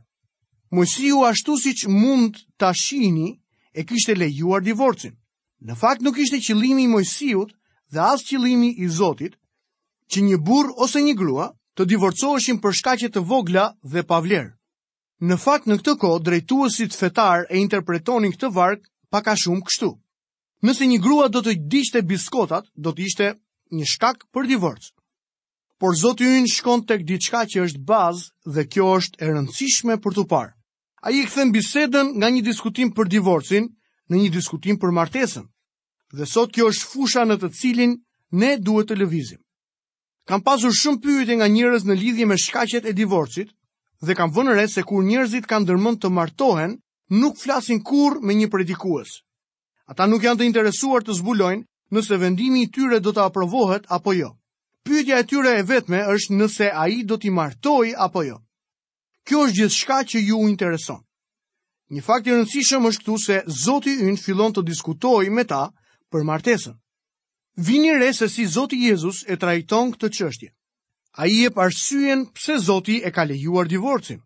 Mojsiu 0.75 1.23
ashtu 1.29 1.53
siç 1.63 1.79
mund 1.87 2.33
ta 2.59 2.73
shihni, 2.73 3.29
e 3.73 3.81
kishte 3.87 4.15
lejuar 4.15 4.61
divorcin. 4.63 5.15
Në 5.65 5.73
fakt 5.81 6.01
nuk 6.03 6.17
ishte 6.17 6.37
qëllimi 6.41 6.83
i 6.87 6.87
Mojsiut 6.91 7.49
dhe 7.93 7.99
as 8.01 8.21
qëllimi 8.27 8.69
i 8.83 8.87
Zotit 8.89 9.35
që 10.11 10.19
një 10.23 10.37
burr 10.47 10.73
ose 10.83 10.99
një 11.03 11.13
grua 11.15 11.47
të 11.75 11.83
divorcoheshin 11.87 12.57
për 12.63 12.71
shkaqe 12.79 13.09
të 13.13 13.21
vogla 13.23 13.71
dhe 13.91 14.03
pa 14.07 14.19
vlerë. 14.23 14.51
Në 15.23 15.35
fakt 15.41 15.67
në 15.71 15.75
këtë 15.79 15.91
kohë 15.99 16.21
drejtuesit 16.27 16.95
fetar 17.01 17.45
e 17.49 17.59
interpretonin 17.61 18.33
këtë 18.33 18.49
varg 18.55 18.81
pak 19.15 19.29
a 19.31 19.35
shumë 19.43 19.63
kështu. 19.69 19.89
Nëse 20.67 20.87
një 20.91 20.97
grua 21.05 21.29
do 21.31 21.39
të 21.45 21.53
dishte 21.75 22.01
biskotat, 22.09 22.67
do 22.87 22.91
të 22.97 23.05
ishte 23.05 23.29
një 23.79 23.87
shkak 23.91 24.25
për 24.35 24.47
divorc. 24.51 24.89
Por 25.79 25.95
Zoti 26.01 26.25
ynë 26.39 26.51
shkon 26.55 26.83
tek 26.89 27.05
diçka 27.07 27.45
që 27.51 27.63
është 27.67 27.83
bazë 27.93 28.51
dhe 28.57 28.67
kjo 28.73 28.89
është 28.99 29.23
e 29.23 29.29
rëndësishme 29.31 29.97
për 30.03 30.13
tu 30.17 30.25
parë. 30.33 30.51
Ai 31.07 31.13
i 31.21 31.25
kthen 31.29 31.51
bisedën 31.55 32.11
nga 32.19 32.27
një 32.35 32.43
diskutim 32.49 32.91
për 32.95 33.07
divorcin 33.15 33.71
në 34.09 34.19
një 34.19 34.29
diskutim 34.35 34.75
për 34.83 34.91
martesën. 34.99 35.47
Dhe 36.17 36.25
sot 36.33 36.51
kjo 36.55 36.67
është 36.73 36.91
fusha 36.91 37.23
në 37.29 37.39
të 37.41 37.53
cilin 37.61 37.95
ne 38.41 38.55
duhet 38.67 38.91
të 38.91 38.99
lëvizim. 38.99 39.39
Kam 40.27 40.41
pasur 40.47 40.73
shumë 40.81 40.99
pyetje 41.05 41.37
nga 41.39 41.47
njerëz 41.55 41.85
në 41.87 41.95
lidhje 42.03 42.25
me 42.31 42.39
shkaqet 42.45 42.87
e 42.91 42.95
divorcit, 43.01 43.51
dhe 44.01 44.15
kam 44.15 44.31
vënë 44.33 44.55
re 44.55 44.67
se 44.67 44.83
kur 44.83 45.03
njerëzit 45.03 45.45
kanë 45.47 45.67
dërmend 45.69 46.01
të 46.01 46.09
martohen, 46.11 46.75
nuk 47.21 47.37
flasin 47.39 47.79
kurrë 47.81 48.21
me 48.25 48.33
një 48.35 48.49
predikues. 48.51 49.21
Ata 49.87 50.07
nuk 50.09 50.23
janë 50.25 50.39
të 50.41 50.47
interesuar 50.49 51.05
të 51.05 51.15
zbulojnë 51.19 51.63
nëse 51.93 52.17
vendimi 52.17 52.65
i 52.65 52.71
tyre 52.73 52.99
do 52.99 53.13
të 53.13 53.21
aprovohet 53.29 53.85
apo 53.93 54.13
jo. 54.13 54.31
Pyetja 54.85 55.19
e 55.21 55.25
tyre 55.29 55.53
e 55.59 55.63
vetme 55.65 56.01
është 56.15 56.35
nëse 56.35 56.67
ai 56.83 57.03
do 57.05 57.17
t'i 57.17 57.29
martojë 57.29 57.95
apo 58.05 58.23
jo. 58.25 58.37
Kjo 59.25 59.45
është 59.47 59.57
gjithçka 59.59 59.97
që 60.11 60.17
ju 60.27 60.37
u 60.37 60.49
intereson. 60.49 61.01
Një 61.93 62.01
fakt 62.01 62.27
i 62.27 62.33
rëndësishëm 62.33 62.87
është 62.89 63.01
këtu 63.03 63.15
se 63.23 63.35
Zoti 63.63 63.93
ynë 64.09 64.17
fillon 64.25 64.53
të 64.53 64.65
diskutojë 64.67 65.31
me 65.33 65.43
ta 65.49 65.67
për 66.11 66.25
martesën. 66.25 66.73
Vini 67.67 67.93
re 67.95 68.09
se 68.13 68.27
si 68.27 68.45
Zoti 68.49 68.81
Jezusi 68.87 69.25
e 69.29 69.37
trajton 69.37 69.93
këtë 69.93 70.09
çështje 70.17 70.49
a 71.17 71.27
i 71.27 71.45
e 71.45 71.49
parsyen 71.51 72.25
pse 72.31 72.57
Zoti 72.59 73.01
e 73.03 73.09
ka 73.15 73.23
lejuar 73.23 73.67
divorcin. 73.71 74.19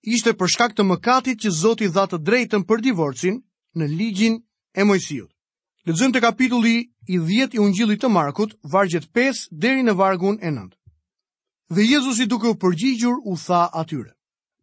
Ishte 0.00 0.32
për 0.40 0.48
shkak 0.48 0.72
të 0.74 0.84
mëkatit 0.90 1.40
që 1.44 1.50
Zoti 1.60 1.88
dha 1.92 2.06
të 2.08 2.18
drejtën 2.24 2.64
për 2.64 2.80
divorcin 2.80 3.40
në 3.76 3.86
ligjin 3.98 4.38
e 4.76 4.84
Mojsiut. 4.88 5.28
Lexojmë 5.86 6.12
te 6.14 6.20
kapitulli 6.24 6.72
i 7.12 7.18
10 7.20 7.56
i 7.56 7.58
Ungjillit 7.60 8.00
të 8.00 8.08
Markut, 8.12 8.54
vargjet 8.72 9.04
5 9.16 9.48
deri 9.52 9.82
në 9.84 9.94
vargun 10.00 10.38
e 10.40 10.50
9. 10.52 10.68
Dhe 11.70 11.84
Jezusi 11.84 12.26
duke 12.26 12.48
u 12.48 12.56
përgjigjur 12.56 13.20
u 13.28 13.36
tha 13.36 13.68
atyre: 13.82 14.14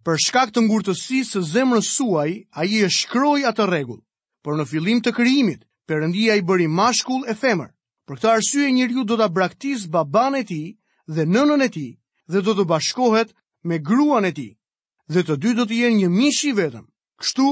Për 0.04 0.18
shkak 0.26 0.52
të 0.52 0.66
ngurtësisë 0.66 1.30
së 1.38 1.42
zemrës 1.54 1.88
suaj, 1.98 2.30
ai 2.58 2.68
e 2.86 2.90
shkroi 2.90 3.46
atë 3.50 3.66
rregull. 3.70 4.02
Por 4.44 4.58
në 4.58 4.66
fillim 4.66 5.02
të 5.02 5.14
krijimit, 5.14 5.64
Perëndia 5.88 6.36
i 6.36 6.42
bëri 6.44 6.68
mashkull 6.68 7.24
e 7.32 7.34
femër. 7.34 7.70
Për 8.08 8.16
këtë 8.18 8.30
arsye 8.34 8.72
njeriu 8.76 9.04
do 9.08 9.16
ta 9.18 9.28
braktisë 9.32 9.88
baban 9.88 10.36
e 10.36 10.42
tij 10.44 10.68
dhe 11.08 11.24
nënën 11.34 11.62
e 11.64 11.70
tij 11.76 11.92
dhe 12.32 12.40
do 12.46 12.52
të 12.58 12.64
bashkohet 12.72 13.30
me 13.68 13.78
gruan 13.88 14.28
e 14.30 14.32
tij 14.38 14.52
dhe 15.14 15.22
të 15.24 15.36
dy 15.44 15.52
do 15.58 15.64
të 15.68 15.78
jenë 15.82 15.98
një 16.02 16.10
mish 16.18 16.42
i 16.50 16.52
vetëm. 16.58 16.86
Kështu 17.22 17.48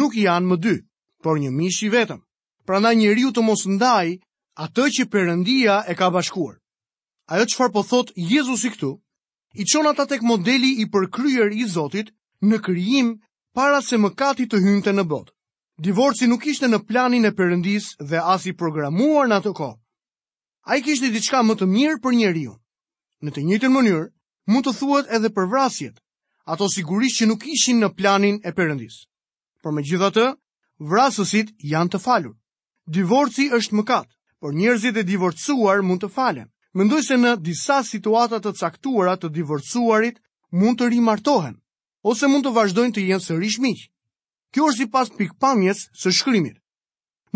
nuk 0.00 0.16
janë 0.16 0.48
më 0.48 0.56
dy, 0.64 0.76
por 1.22 1.36
një 1.40 1.50
mish 1.58 1.82
i 1.86 1.90
vetëm. 1.92 2.22
Prandaj 2.66 2.96
njeriu 2.96 3.30
të 3.36 3.42
mos 3.44 3.66
ndaj 3.68 4.16
atë 4.64 4.84
që 4.94 5.02
Perëndia 5.12 5.76
e 5.90 5.94
ka 5.94 6.08
bashkuar. 6.10 6.56
Ajo 7.28 7.44
çfarë 7.52 7.72
po 7.76 7.82
thotë 7.84 8.16
Jezusi 8.16 8.70
këtu, 8.72 8.92
i 9.60 9.64
çon 9.70 9.86
ata 9.86 10.06
tek 10.08 10.22
modeli 10.24 10.80
i 10.82 10.88
përkryer 10.90 11.52
i 11.52 11.68
Zotit 11.68 12.10
në 12.42 12.58
krijim 12.64 13.08
para 13.54 13.82
se 13.82 13.96
mëkati 14.00 14.48
të 14.48 14.58
hynte 14.64 14.92
në 14.94 15.04
botë. 15.06 15.32
Divorci 15.78 16.26
nuk 16.26 16.46
ishte 16.48 16.66
në 16.68 16.80
planin 16.88 17.28
e 17.28 17.34
përëndis 17.36 17.86
dhe 18.08 18.16
as 18.24 18.46
i 18.48 18.56
programuar 18.56 19.28
në 19.28 19.36
atë 19.40 19.52
kohë. 19.52 19.78
Ai 20.72 20.80
kishte 20.82 21.12
diçka 21.12 21.42
më 21.44 21.54
të 21.60 21.66
mirë 21.68 22.00
për 22.02 22.14
njeriu. 22.16 22.54
Në 23.24 23.32
të 23.36 23.42
njëjtën 23.48 23.70
mënyrë, 23.74 24.00
mund 24.52 24.66
të 24.66 24.72
thuhet 24.78 25.08
edhe 25.18 25.28
për 25.36 25.46
vrasjet. 25.52 25.96
Ato 26.54 26.66
sigurisht 26.72 27.20
që 27.20 27.28
nuk 27.30 27.46
ishin 27.52 27.78
në 27.84 27.88
planin 28.00 28.40
e 28.44 28.52
perëndis. 28.58 28.96
Por 29.62 29.72
megjithatë, 29.76 30.24
vrasësit 30.90 31.54
janë 31.70 31.92
të 31.94 32.00
falur. 32.06 32.34
Divorci 32.96 33.46
është 33.58 33.78
mëkat, 33.78 34.10
por 34.40 34.52
njerëzit 34.58 35.00
e 35.02 35.06
divorcuar 35.12 35.80
mund 35.88 36.04
të 36.04 36.10
falen. 36.18 36.50
Mendoj 36.76 37.00
se 37.08 37.16
në 37.22 37.32
disa 37.48 37.78
situata 37.90 38.36
të 38.44 38.52
caktuara 38.60 39.16
të 39.18 39.30
divorcuarit 39.38 40.20
mund 40.62 40.80
të 40.82 40.90
rimartohen 40.94 41.56
ose 42.12 42.28
mund 42.32 42.44
të 42.46 42.52
vazhdojnë 42.58 42.94
të 42.98 43.02
jenë 43.06 43.24
sërish 43.28 43.56
miq. 43.66 43.80
Kjo 44.54 44.68
është 44.70 44.82
sipas 44.84 45.08
pikpamjes 45.22 45.80
së 46.02 46.12
shkrimit. 46.20 46.60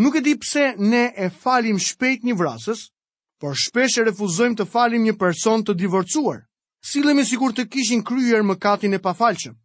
Nuk 0.05 0.15
e 0.15 0.21
di 0.29 0.37
pse 0.45 0.69
ne 0.93 1.07
e 1.11 1.27
falim 1.45 1.81
shpejt 1.89 2.23
një 2.29 2.37
vrasës 2.43 2.85
por 3.41 3.57
shpesh 3.61 3.97
e 3.99 4.03
refuzojmë 4.05 4.57
të 4.59 4.65
falim 4.71 5.03
një 5.07 5.15
person 5.21 5.63
të 5.65 5.73
divorcuar. 5.81 6.39
Silemi 6.89 7.23
si 7.25 7.39
kur 7.41 7.53
të 7.57 7.63
kishin 7.73 8.03
kryer 8.05 8.43
mëkatin 8.45 8.93
e 8.93 8.99
pafalqëm. 9.07 9.55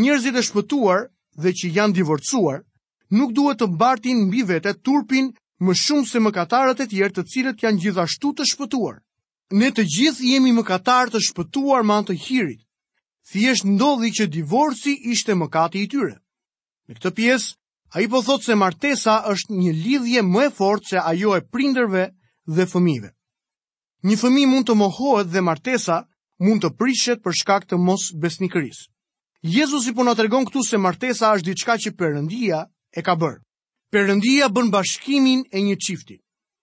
Njerëzit 0.00 0.36
e 0.40 0.42
shpëtuar 0.48 1.00
dhe 1.42 1.50
që 1.58 1.66
janë 1.76 1.96
divorcuar, 1.98 2.58
nuk 3.18 3.30
duhet 3.36 3.60
të 3.60 3.66
mbartin 3.74 4.18
mbi 4.28 4.40
vete 4.50 4.72
turpin 4.86 5.26
më 5.64 5.72
shumë 5.84 6.08
se 6.10 6.18
mëkatarët 6.24 6.80
e 6.84 6.86
tjerë 6.92 7.14
të 7.18 7.26
cilët 7.32 7.58
janë 7.64 7.80
gjithashtu 7.82 8.28
të 8.36 8.44
shpëtuar. 8.52 8.96
Ne 9.60 9.68
të 9.76 9.82
gjithë 9.96 10.24
jemi 10.32 10.52
mëkatarë 10.56 11.10
të 11.12 11.20
shpëtuar 11.28 11.82
më 11.84 11.92
anë 11.98 12.08
të 12.08 12.16
hirit. 12.24 12.62
Thjesht 13.30 13.64
ndodhi 13.74 14.10
që 14.16 14.24
divorci 14.36 14.92
ishte 15.12 15.36
mëkati 15.36 15.78
i 15.84 15.88
tyre. 15.92 16.14
Me 16.88 16.92
këtë 16.96 17.12
pjesë, 17.18 17.48
ai 17.96 18.04
po 18.08 18.22
thotë 18.24 18.46
se 18.48 18.54
martesa 18.60 19.14
është 19.32 19.50
një 19.60 19.72
lidhje 19.84 20.20
më 20.32 20.42
e 20.46 20.50
fortë 20.58 20.88
se 20.90 20.98
ajo 21.10 21.36
e 21.36 21.44
prindërve 21.52 22.04
dhe 22.56 22.64
fëmijëve. 22.72 23.12
Një 24.06 24.14
fëmi 24.22 24.42
mund 24.46 24.66
të 24.68 24.74
mohohet 24.78 25.30
dhe 25.34 25.40
martesa 25.42 25.96
mund 26.38 26.62
të 26.62 26.70
prishet 26.78 27.22
për 27.22 27.34
shkak 27.40 27.64
të 27.66 27.78
mos 27.82 28.04
besnikërisë. 28.22 28.86
Jezus 29.54 29.88
i 29.90 29.94
përna 29.96 30.12
po 30.14 30.18
të 30.20 30.26
regon 30.26 30.46
këtu 30.46 30.62
se 30.68 30.78
martesa 30.78 31.32
është 31.34 31.46
diçka 31.48 31.74
që 31.84 31.92
përëndia 31.98 32.60
e 32.98 33.02
ka 33.02 33.14
bërë. 33.18 33.40
Përëndia 33.90 34.46
bën 34.54 34.70
bashkimin 34.70 35.42
e 35.50 35.58
një 35.66 35.76
qifti. 35.86 36.16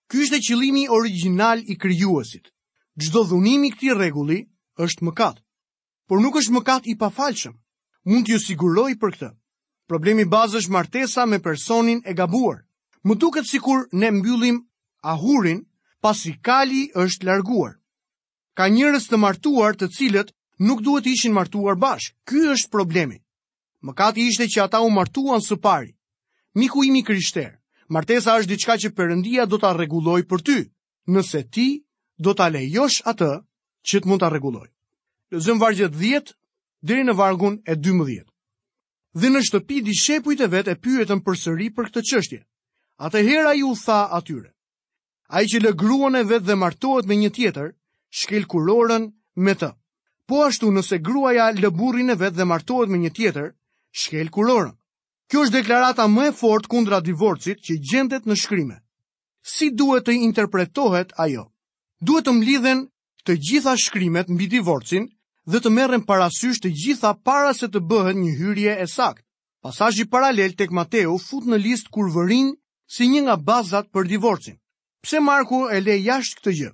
Ky 0.08 0.22
është 0.24 0.38
e 0.39 0.44
qilimi 0.48 0.84
original 0.88 1.60
i 1.65 1.75
kryuësit. 1.75 2.48
Gjdo 3.04 3.24
dhunimi 3.27 3.70
këti 3.74 3.92
reguli 4.00 4.39
është 4.86 5.04
mëkat. 5.04 5.38
Por 6.08 6.22
nuk 6.24 6.38
është 6.39 6.56
mëkat 6.56 6.88
i 6.88 6.96
pa 6.96 7.10
falqëm. 7.12 7.56
Mund 8.06 8.25
t'ju 8.27 8.38
ju 8.39 8.46
siguroj 8.48 8.94
për 9.01 9.15
këtë. 9.15 9.30
Problemi 9.89 10.24
bazë 10.24 10.62
është 10.63 10.72
martesa 10.77 11.25
me 11.25 11.39
personin 11.44 12.00
e 12.08 12.13
gabuar. 12.15 12.62
Më 13.04 13.15
duket 13.20 13.48
si 13.50 13.60
kur 13.60 13.84
ne 13.92 14.12
mbyllim 14.22 14.62
ahurin 15.04 15.65
pasi 16.03 16.33
kali 16.41 16.87
është 17.03 17.25
larguar. 17.27 17.75
Ka 18.57 18.67
njerëz 18.69 19.07
të 19.09 19.17
martuar 19.19 19.75
të 19.75 19.87
cilët 19.95 20.31
nuk 20.59 20.81
duhet 20.81 21.03
të 21.05 21.11
ishin 21.15 21.33
martuar 21.35 21.75
bashkë. 21.75 22.15
Ky 22.27 22.37
është 22.55 22.71
problemi. 22.71 23.17
Mëkati 23.85 24.27
ishte 24.27 24.47
që 24.47 24.63
ata 24.65 24.79
u 24.81 24.89
martuan 24.89 25.41
së 25.43 25.59
pari. 25.61 25.91
Miku 26.55 26.83
im 26.83 26.95
i 26.95 27.03
martesa 27.87 28.39
është 28.39 28.49
diçka 28.49 28.73
që 28.81 28.89
Perëndia 28.95 29.45
do 29.45 29.57
ta 29.57 29.69
rregullojë 29.77 30.25
për 30.25 30.41
ty, 30.41 30.71
nëse 31.07 31.43
ti 31.53 31.85
do 32.17 32.33
ta 32.33 32.49
lejosh 32.49 33.03
atë 33.05 33.45
që 33.85 34.01
të 34.01 34.07
mund 34.09 34.19
ta 34.19 34.29
rregullojë. 34.29 34.71
Lezëm 35.31 35.59
vargjet 35.61 35.93
10 35.93 36.33
deri 36.81 37.03
në 37.05 37.13
vargun 37.13 37.61
e 37.69 37.75
12. 37.75 38.25
Dhe 39.13 39.29
në 39.29 39.41
shtëpi 39.45 39.83
di 39.85 39.93
shepujt 39.93 40.41
e 40.41 40.47
vetë 40.49 40.71
e 40.73 40.79
pyetën 40.81 41.21
përsëri 41.21 41.69
për 41.75 41.85
këtë 41.91 42.01
çështje. 42.09 42.41
Atëherë 43.05 43.49
ai 43.53 43.61
u 43.69 43.75
tha 43.85 43.99
atyre: 44.17 44.49
a 45.32 45.41
i 45.41 45.48
që 45.50 45.60
lë 45.63 45.72
gruan 45.82 46.15
e 46.15 46.24
vetë 46.27 46.46
dhe 46.46 46.55
martohet 46.60 47.08
me 47.10 47.15
një 47.17 47.29
tjetër, 47.36 47.72
shkel 48.20 48.46
kurorën 48.51 49.10
me 49.46 49.53
të. 49.58 49.72
Po 50.27 50.41
ashtu 50.46 50.70
nëse 50.74 51.00
gruaja 51.05 51.50
lë 51.58 51.70
burin 51.77 52.10
e 52.10 52.15
vetë 52.17 52.38
dhe 52.39 52.46
martohet 52.46 52.89
me 52.89 52.98
një 52.98 53.12
tjetër, 53.17 53.48
shkel 54.01 54.29
kurorën. 54.34 54.74
Kjo 55.29 55.46
është 55.46 55.55
deklarata 55.62 56.05
më 56.10 56.27
e 56.29 56.32
fort 56.39 56.67
kundra 56.70 57.00
divorcit 57.01 57.62
që 57.65 57.74
gjendet 57.89 58.25
në 58.29 58.38
shkrimet. 58.38 58.82
Si 59.46 59.70
duhet 59.70 60.05
të 60.05 60.13
interpretohet 60.27 61.13
ajo? 61.17 61.48
Duhet 62.05 62.25
të 62.25 62.34
mlidhen 62.39 62.86
të 63.25 63.38
gjitha 63.46 63.74
shkrimet 63.86 64.29
mbi 64.29 64.48
divorcin 64.50 65.08
dhe 65.50 65.60
të 65.62 65.70
merren 65.74 66.03
parasysh 66.05 66.62
të 66.62 66.70
gjitha 66.82 67.13
para 67.25 67.53
se 67.53 67.67
të 67.70 67.82
bëhet 67.89 68.17
një 68.22 68.36
hyrje 68.39 68.75
e 68.82 68.86
saktë. 68.96 69.22
Pasazhi 69.65 70.05
paralel 70.05 70.53
tek 70.58 70.70
Mateu 70.74 71.17
fut 71.17 71.46
në 71.50 71.58
listë 71.65 71.89
kurvërin 71.94 72.53
si 72.86 73.08
një 73.10 73.25
nga 73.25 73.36
bazat 73.41 73.89
për 73.94 74.05
divorcin. 74.13 74.58
Pse 75.05 75.19
Marku 75.21 75.59
e 75.71 75.77
le 75.85 75.95
jashtë 76.01 76.39
këtë 76.39 76.51
gjë? 76.57 76.69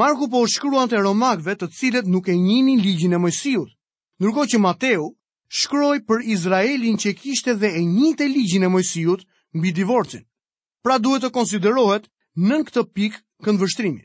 Marku 0.00 0.24
po 0.32 0.40
shkruan 0.48 0.88
të 0.88 1.02
romakve 1.04 1.52
të 1.60 1.66
cilët 1.78 2.06
nuk 2.12 2.30
e 2.32 2.32
njinin 2.36 2.78
ligjin 2.80 3.12
e 3.12 3.18
mojësijut, 3.20 3.68
nërko 4.24 4.44
që 4.52 4.60
Mateu 4.64 5.04
shkroj 5.58 5.98
për 6.08 6.22
Izraelin 6.34 6.94
që 7.02 7.10
kishte 7.18 7.52
dhe 7.60 7.68
e 7.68 7.82
njinte 7.90 8.24
ligjin 8.32 8.62
e 8.64 8.70
mojësijut 8.72 9.26
mbi 9.58 9.72
divorcin. 9.78 10.22
Pra 10.84 10.96
duhet 11.04 11.26
të 11.26 11.28
konsiderohet 11.36 12.08
nën 12.46 12.64
këtë 12.70 12.84
pik 12.96 13.18
këndë 13.44 13.62
vështrimi. 13.66 14.02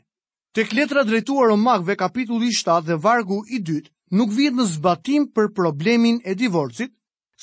Tek 0.58 0.74
letra 0.76 1.04
drejtuar 1.08 1.48
romakve 1.54 1.96
kapitulli 2.04 2.50
7 2.58 2.82
dhe 2.90 2.98
vargu 3.06 3.38
i 3.48 3.62
2 3.70 3.78
nuk 4.18 4.34
vjet 4.36 4.58
në 4.60 4.66
zbatim 4.74 5.24
për 5.34 5.48
problemin 5.56 6.18
e 6.28 6.34
divorcit, 6.42 6.92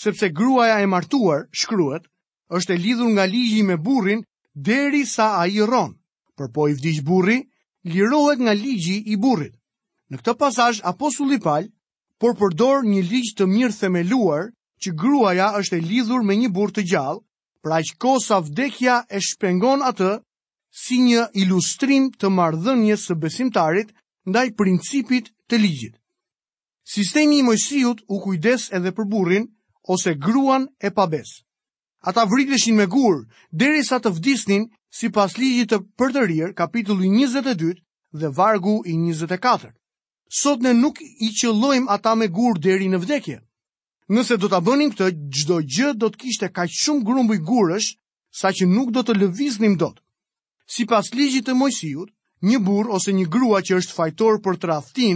sepse 0.04 0.30
gruaja 0.30 0.78
e 0.84 0.86
martuar 0.94 1.48
shkruet, 1.62 2.06
është 2.58 2.78
e 2.78 2.78
lidhur 2.86 3.10
nga 3.16 3.26
ligji 3.34 3.64
me 3.72 3.78
burrin 3.86 4.22
deri 4.56 5.02
sa 5.16 5.28
a 5.42 5.48
i 5.50 5.58
ronë 5.74 5.98
për 6.42 6.50
po 6.54 6.68
i 6.70 6.74
vdish 6.74 7.02
burri, 7.06 7.40
lirohet 7.94 8.40
nga 8.42 8.54
ligji 8.58 8.98
i 9.14 9.18
burrit. 9.22 9.54
Në 10.12 10.18
këtë 10.22 10.34
pasaj, 10.42 10.72
aposulli 10.84 11.38
palë, 11.44 11.70
por 12.22 12.34
përdor 12.40 12.84
një 12.86 13.04
ligj 13.10 13.32
të 13.38 13.48
mirë 13.48 13.78
themeluar, 13.78 14.48
që 14.82 14.94
gruaja 14.98 15.52
është 15.62 15.78
e 15.78 15.86
lidhur 15.86 16.26
me 16.26 16.36
një 16.42 16.50
burr 16.58 16.74
të 16.74 16.84
gjallë, 16.92 17.22
pra 17.62 17.82
që 17.86 17.96
kosa 18.02 18.40
vdekja 18.42 18.96
e 19.14 19.20
shpengon 19.22 19.86
atë 19.86 20.12
si 20.82 20.98
një 21.06 21.28
ilustrim 21.38 22.10
të 22.18 22.32
mardhënje 22.34 22.98
së 22.98 23.16
besimtarit 23.22 23.92
ndaj 24.32 24.48
principit 24.58 25.30
të 25.50 25.62
ligjit. 25.62 25.96
Sistemi 26.92 27.40
i 27.40 27.46
mojësijut 27.46 28.02
u 28.10 28.18
kujdes 28.26 28.72
edhe 28.74 28.92
për 28.92 29.08
burrin, 29.14 29.46
ose 29.88 30.16
gruan 30.18 30.66
e 30.82 30.90
pabes. 30.92 31.36
Ata 32.10 32.26
vriteshin 32.26 32.76
me 32.76 32.88
gurë, 32.90 33.26
deri 33.54 33.84
sa 33.86 34.00
të 34.02 34.10
vdisnin 34.18 34.66
si 34.92 35.08
pas 35.16 35.32
ligjit 35.40 35.72
të 35.72 35.78
për 36.00 36.12
të 36.14 36.24
rirë, 36.30 36.52
kapitullu 36.60 37.06
22 37.08 37.70
dhe 38.22 38.32
vargu 38.40 38.74
i 38.92 38.96
24. 39.00 39.72
Sot 40.40 40.62
ne 40.66 40.74
nuk 40.76 41.00
i 41.26 41.30
qëllojmë 41.40 41.90
ata 41.96 42.14
me 42.20 42.28
gurë 42.38 42.60
deri 42.66 42.90
në 42.92 43.00
vdekje. 43.04 43.38
Nëse 44.12 44.38
do 44.40 44.50
të 44.52 44.60
bënim 44.68 44.92
këtë, 44.92 45.08
gjdo 45.32 45.62
gjë 45.76 45.90
do 46.02 46.10
të 46.12 46.20
kishte 46.26 46.50
ka 46.52 46.68
shumë 46.68 47.06
grumbu 47.08 47.36
i 47.36 47.40
gurësh, 47.48 47.94
sa 48.42 48.52
që 48.56 48.68
nuk 48.68 48.92
do 48.96 49.04
të 49.08 49.16
lëviznim 49.22 49.78
do 49.80 49.90
të. 49.94 50.04
Si 50.72 50.86
pas 50.92 51.08
ligjit 51.16 51.48
të 51.48 51.56
mojësijut, 51.62 52.12
një 52.50 52.60
burë 52.68 52.96
ose 52.98 53.14
një 53.16 53.28
grua 53.32 53.60
që 53.64 53.80
është 53.80 53.96
fajtor 53.96 54.42
për 54.44 54.58
të 54.60 55.16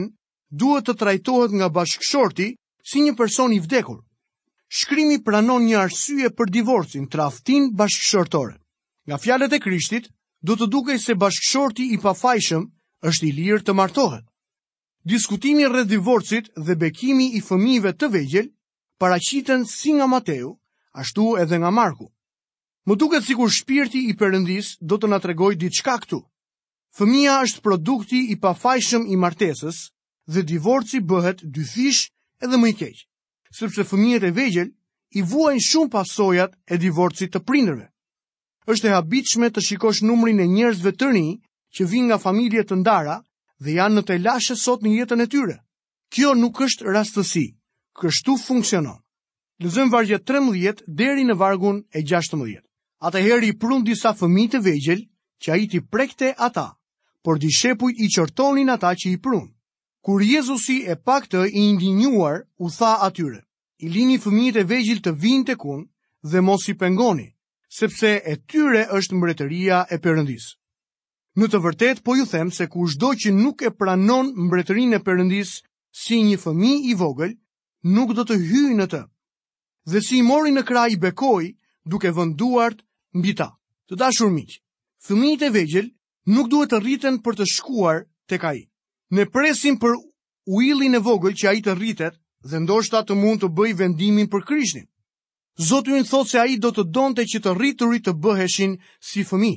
duhet 0.61 0.85
të 0.87 0.93
trajtohet 1.01 1.51
nga 1.57 1.67
bashkëshorti 1.69 2.45
si 2.87 3.01
një 3.03 3.15
person 3.19 3.51
i 3.51 3.59
vdekur. 3.59 3.99
Shkrimi 4.79 5.17
pranon 5.25 5.61
një 5.67 5.77
arsye 5.81 6.29
për 6.31 6.47
divorcin, 6.53 7.09
traftin 7.11 7.73
bashkëshortore 7.75 8.55
nga 9.07 9.17
fjalët 9.17 9.53
e 9.55 9.59
Krishtit, 9.59 10.09
do 10.41 10.55
të 10.57 10.67
dukej 10.73 10.97
se 11.05 11.15
bashkëshorti 11.21 11.85
i 11.95 11.99
pafajshëm 12.01 12.63
është 13.09 13.25
i 13.29 13.35
lirë 13.37 13.63
të 13.65 13.73
martohet. 13.77 14.25
Diskutimi 15.05 15.65
rreth 15.69 15.89
divorcit 15.89 16.47
dhe 16.65 16.75
bekimi 16.81 17.27
i 17.37 17.41
fëmijëve 17.47 17.91
të 17.97 18.07
vegjël 18.15 18.47
paraqiten 18.99 19.65
si 19.69 19.93
nga 19.93 20.07
Mateu, 20.09 20.55
ashtu 21.01 21.35
edhe 21.41 21.57
nga 21.61 21.69
Marku. 21.71 22.07
Më 22.85 22.95
duket 22.97 23.23
sikur 23.25 23.49
shpirti 23.51 24.07
i 24.09 24.13
Perëndis 24.17 24.73
do 24.81 24.97
të 24.97 25.07
na 25.09 25.19
tregojë 25.21 25.59
diçka 25.61 25.95
këtu. 26.03 26.19
Fëmia 26.97 27.37
është 27.45 27.61
produkti 27.65 28.19
i 28.33 28.39
pafajshëm 28.41 29.05
i 29.05 29.15
martesës 29.21 29.77
dhe 30.33 30.41
divorci 30.45 30.99
bëhet 31.01 31.45
dyfish 31.53 32.09
edhe 32.41 32.57
më 32.57 32.67
i 32.73 32.77
keq, 32.81 32.97
sepse 33.57 33.85
fëmijët 33.89 34.23
e 34.29 34.31
vegjël 34.37 34.69
i 35.21 35.21
vuajnë 35.29 35.65
shumë 35.69 35.91
pasojat 35.93 36.57
e 36.65 36.75
divorcit 36.77 37.29
të 37.33 37.41
prindërve 37.45 37.89
është 38.73 38.87
e 38.89 38.93
habitshme 38.93 39.49
të 39.53 39.61
shikosh 39.67 39.99
numrin 40.09 40.39
e 40.41 40.45
njerëzve 40.49 40.91
të 40.97 41.09
rinj 41.13 41.33
që 41.77 41.85
vijnë 41.91 42.07
nga 42.09 42.17
familje 42.21 42.63
të 42.65 42.77
ndara 42.81 43.17
dhe 43.63 43.71
janë 43.77 43.95
në 43.97 44.03
telashe 44.09 44.55
sot 44.61 44.83
në 44.85 44.93
jetën 44.99 45.21
e 45.21 45.27
tyre. 45.33 45.57
Kjo 46.13 46.31
nuk 46.39 46.61
është 46.65 46.85
rastësi, 46.95 47.43
kështu 48.01 48.37
funksionon. 48.45 48.97
Lëzëm 49.63 49.91
vargje 49.93 50.17
13 50.29 50.81
deri 51.01 51.23
në 51.27 51.35
vargun 51.39 51.77
e 51.95 52.01
16. 52.03 52.57
Atëherë 53.07 53.49
i 53.51 53.55
prun 53.61 53.83
disa 53.87 54.13
fëmijë 54.17 54.51
të 54.55 54.61
vegjël 54.65 55.05
që 55.43 55.51
ai 55.55 55.67
ti 55.71 55.79
prekte 55.93 56.31
ata, 56.47 56.67
por 57.23 57.37
dishepuj 57.39 57.93
i 58.01 58.09
qortonin 58.15 58.71
ata 58.73 58.91
që 58.97 59.11
i 59.13 59.17
prun. 59.21 59.45
Kur 60.05 60.21
Jezusi 60.25 60.81
e 60.89 60.95
pa 61.05 61.19
këtë 61.23 61.45
i 61.53 61.61
indinjuar, 61.69 62.41
u 62.57 62.69
tha 62.69 62.97
atyre: 63.07 63.39
"I 63.85 63.89
lini 63.93 64.17
fëmijët 64.25 64.59
e 64.59 64.63
vegjël 64.73 64.99
të 65.05 65.11
vinë 65.21 65.45
tek 65.51 65.65
unë 65.65 65.85
dhe 66.31 66.41
mos 66.41 66.65
i 66.69 66.73
pengoni, 66.73 67.29
sepse 67.75 68.11
e 68.23 68.35
tyre 68.49 68.85
është 68.97 69.17
mbretëria 69.19 69.79
e 69.91 69.97
Perëndis. 70.03 70.45
Në 71.41 71.49
të 71.51 71.59
vërtet 71.65 71.97
po 72.05 72.13
ju 72.15 72.25
them 72.31 72.51
se 72.55 72.69
kushdo 72.71 73.09
që 73.21 73.33
nuk 73.35 73.65
e 73.67 73.71
pranon 73.75 74.29
mbretërinë 74.45 74.99
e 74.99 75.03
Perëndis 75.03 75.51
si 76.01 76.21
një 76.23 76.37
fëmijë 76.45 76.93
i 76.93 76.95
vogël, 77.01 77.33
nuk 77.97 78.13
do 78.17 78.23
të 78.29 78.37
hyjë 78.45 78.71
në 78.79 78.87
të. 78.93 79.01
Dhe 79.91 79.99
si 80.07 80.21
i 80.21 80.23
mori 80.29 80.53
në 80.55 80.63
krah 80.69 80.87
i 80.91 80.95
bekoj, 81.03 81.49
duke 81.93 82.13
vënduar 82.15 82.77
mbi 83.19 83.35
ta. 83.41 83.49
Të 83.91 83.99
dashur 84.01 84.31
miq, 84.33 84.55
fëmijët 85.05 85.43
e 85.43 85.51
vegjël 85.59 85.91
nuk 86.31 86.47
duhet 86.53 86.71
të 86.71 86.79
rriten 86.79 87.19
për 87.25 87.35
të 87.41 87.49
shkuar 87.57 88.05
tek 88.31 88.47
ai. 88.53 88.61
Ne 89.13 89.27
presim 89.27 89.75
për 89.83 89.99
uillin 90.47 90.95
e 90.97 91.03
vogël 91.05 91.35
që 91.35 91.49
ai 91.51 91.59
të 91.61 91.75
rritet 91.75 92.15
dhe 92.49 92.59
ndoshta 92.63 93.03
të 93.03 93.19
mund 93.19 93.43
të 93.43 93.51
bëj 93.57 93.75
vendimin 93.83 94.31
për 94.31 94.47
Krishtin. 94.47 94.87
Zotë 95.63 95.91
ju 95.91 95.97
në 96.01 96.07
thotë 96.09 96.29
se 96.29 96.39
a 96.39 96.43
i 96.51 96.55
do 96.59 96.69
të 96.75 96.83
donte 96.95 97.23
që 97.31 97.39
të 97.43 97.51
rriturit 97.55 98.03
të 98.05 98.13
bëheshin 98.23 98.73
si 99.07 99.23
fëmi. 99.27 99.53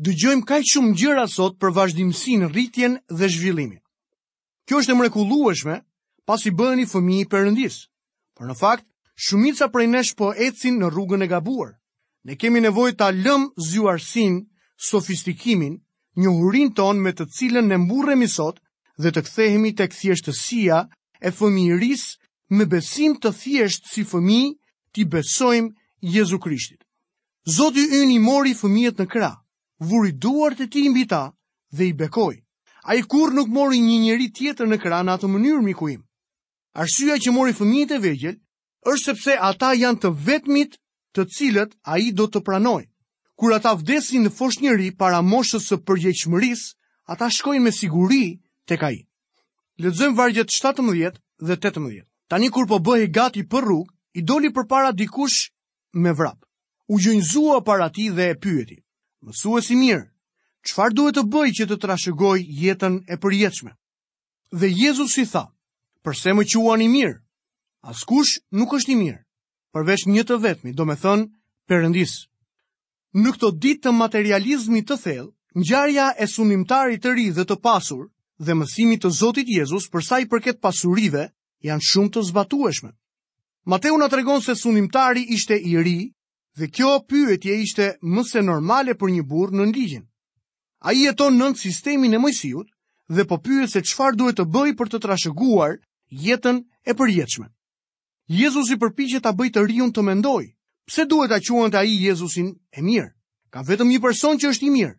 Dëgjojmë 0.00 0.46
ka 0.48 0.60
shumë 0.64 0.94
gjëra 0.96 1.26
sot 1.28 1.58
për 1.58 1.70
në 1.70 2.48
rritjen 2.52 2.96
dhe 3.18 3.28
zhvillimin. 3.28 3.80
Kjo 4.68 4.78
është 4.80 4.92
e 4.92 4.94
mrekulueshme 4.96 5.76
pas 6.26 6.40
i 6.46 6.50
bëheni 6.50 6.86
fëmi 6.88 7.18
i 7.20 7.26
përëndis. 7.28 7.76
Por 8.36 8.46
në 8.46 8.54
fakt, 8.56 8.86
shumica 9.26 9.68
prej 9.68 9.86
nesh 9.88 10.14
po 10.16 10.32
ecin 10.32 10.78
në 10.78 10.88
rrugën 10.92 11.22
e 11.22 11.26
gabuar. 11.28 11.72
Ne 12.24 12.36
kemi 12.36 12.60
nevojë 12.60 12.96
ta 12.96 13.06
alëm 13.12 13.50
zjuarsin, 13.68 14.42
sofistikimin, 14.88 15.76
njohurin 16.16 16.72
ton 16.72 17.00
me 17.04 17.12
të 17.12 17.28
cilën 17.36 17.66
ne 17.68 17.76
mburremi 17.84 18.28
sot 18.32 18.60
dhe 19.02 19.12
të 19.12 19.22
kthehemi 19.26 19.74
tek 19.80 19.92
thjeshtësia 19.96 20.80
e 21.20 21.30
fëmijërisë 21.32 22.18
me 22.56 22.64
besim 22.72 23.16
të 23.20 23.32
thjesht 23.40 23.88
si 23.92 24.04
fëmijë 24.12 24.54
ti 24.92 25.04
besojmë 25.04 25.70
Jezu 26.14 26.38
Krishtit. 26.38 26.84
Zoti 27.56 27.86
ynë 28.00 28.18
mori 28.24 28.54
fëmijët 28.60 29.00
në 29.02 29.06
krah, 29.14 29.36
vuri 29.92 30.12
duart 30.12 30.60
e 30.60 30.68
tij 30.70 30.88
mbi 30.92 31.04
ta 31.10 31.22
dhe 31.76 31.88
i 31.88 31.92
bekoi. 31.96 32.36
Ai 32.88 33.00
kur 33.02 33.32
nuk 33.34 33.48
mori 33.52 33.80
një 33.82 33.96
njeri 34.04 34.28
tjetër 34.36 34.66
në 34.68 34.78
krah 34.82 35.02
në 35.04 35.14
atë 35.16 35.28
mënyrë 35.32 35.64
miku 35.64 35.88
im. 35.94 36.04
Arsyeja 36.82 37.16
që 37.24 37.32
mori 37.34 37.56
fëmijët 37.56 37.94
e 37.96 37.98
vegjël 38.04 38.36
është 38.92 39.04
sepse 39.04 39.34
ata 39.48 39.72
janë 39.80 40.00
të 40.04 40.12
vetmit 40.28 40.76
të 41.16 41.24
cilët 41.34 41.72
a 41.90 41.98
i 42.04 42.12
do 42.14 42.28
të 42.30 42.44
pranoj. 42.46 42.84
Kur 43.38 43.54
ata 43.56 43.72
vdesin 43.78 44.26
në 44.26 44.32
fosh 44.38 44.60
njëri 44.62 44.90
para 45.00 45.20
moshës 45.22 45.68
së 45.70 45.80
përgjeqëmëris, 45.88 46.62
ata 47.12 47.30
shkojnë 47.30 47.64
me 47.66 47.72
siguri 47.78 48.22
të 48.68 48.74
ka 48.80 48.90
i. 48.94 49.02
Ledzojmë 49.82 50.16
vargjet 50.18 50.50
17 50.52 51.20
dhe 51.46 51.58
18. 51.58 52.04
Tani 52.28 52.48
kur 52.52 52.66
po 52.68 52.78
bëhe 52.82 53.06
gati 53.14 53.44
për 53.46 53.64
rrug, 53.64 53.86
i 54.18 54.22
doli 54.26 54.48
për 54.52 54.64
para 54.66 54.90
dikush 54.92 55.38
me 56.04 56.10
vrap. 56.18 56.38
U 56.90 56.98
gjënzua 57.02 57.60
para 57.68 57.86
ti 57.94 58.08
dhe 58.16 58.26
e 58.32 58.38
pyeti. 58.42 58.78
Mësues 59.26 59.68
i 59.74 59.76
mirë, 59.78 60.04
qëfar 60.66 60.94
duhet 60.96 61.18
të 61.18 61.24
bëj 61.34 61.50
që 61.58 61.66
të 61.70 61.76
trashëgoj 61.82 62.38
jetën 62.64 62.96
e 63.12 63.16
përjetëshme? 63.22 63.72
Dhe 64.58 64.68
Jezus 64.78 65.14
i 65.22 65.26
tha, 65.30 65.44
përse 66.04 66.34
më 66.34 66.44
quani 66.50 66.88
mirë? 66.96 67.16
Askush 67.92 68.32
nuk 68.58 68.74
është 68.78 68.92
i 68.94 68.98
mirë, 69.04 69.22
përveç 69.74 70.06
një 70.14 70.24
të 70.28 70.36
vetmi, 70.44 70.72
do 70.78 70.84
me 70.88 70.96
thënë 71.02 71.28
përëndis. 71.68 72.14
Në 73.22 73.30
këto 73.34 73.50
ditë 73.62 73.82
të 73.88 73.92
materializmi 74.02 74.82
të 74.86 74.96
thellë, 75.04 75.32
ngjarja 75.58 76.06
e 76.22 76.24
sunimtarit 76.34 77.02
të 77.04 77.14
ri 77.14 77.28
dhe 77.36 77.44
të 77.48 77.58
pasur 77.66 78.08
dhe 78.44 78.54
mësimi 78.54 78.96
të 78.98 79.10
Zotit 79.20 79.48
Jezus 79.58 79.86
për 79.92 80.02
sa 80.08 80.18
i 80.22 80.26
përket 80.30 80.58
pasurive 80.64 81.28
janë 81.68 81.88
shumë 81.90 82.12
të 82.14 82.26
zbatueshme. 82.32 82.92
Mateu 83.68 83.98
na 83.98 84.08
tregon 84.08 84.40
se 84.40 84.54
sunimtari 84.54 85.20
ishte 85.34 85.56
i 85.70 85.76
ri 85.82 85.98
dhe 86.58 86.66
kjo 86.72 86.92
pyetje 87.08 87.52
ishte 87.64 87.88
më 88.14 88.22
se 88.30 88.40
normale 88.40 88.94
për 88.96 89.10
një 89.16 89.24
burr 89.28 89.52
në 89.58 89.66
ligjin. 89.74 90.06
Ai 90.88 90.94
jeton 91.02 91.36
nën 91.36 91.52
sistemin 91.60 92.16
e 92.16 92.18
Mojsiut 92.22 92.70
dhe 93.12 93.26
po 93.28 93.36
pyet 93.44 93.68
se 93.68 93.82
çfarë 93.84 94.16
duhet 94.16 94.40
të 94.40 94.46
bëj 94.54 94.72
për 94.78 94.88
të 94.88 95.02
trashëguar 95.04 95.74
jetën 96.24 96.62
e 96.88 96.94
përjetshme. 96.96 97.50
Jezusi 98.40 98.78
përpiqet 98.80 99.26
ta 99.28 99.34
bëjë 99.36 99.54
të 99.56 99.66
riun 99.68 99.92
të 99.92 100.00
mendoj. 100.08 100.44
Pse 100.88 101.04
duhet 101.04 101.28
ta 101.28 101.36
quante 101.44 101.76
ai 101.76 101.92
Jezusin 102.06 102.48
e 102.72 102.80
mirë? 102.80 103.12
Ka 103.52 103.60
vetëm 103.68 103.92
një 103.92 104.00
person 104.00 104.40
që 104.40 104.48
është 104.48 104.64
i 104.70 104.74
mirë. 104.80 104.96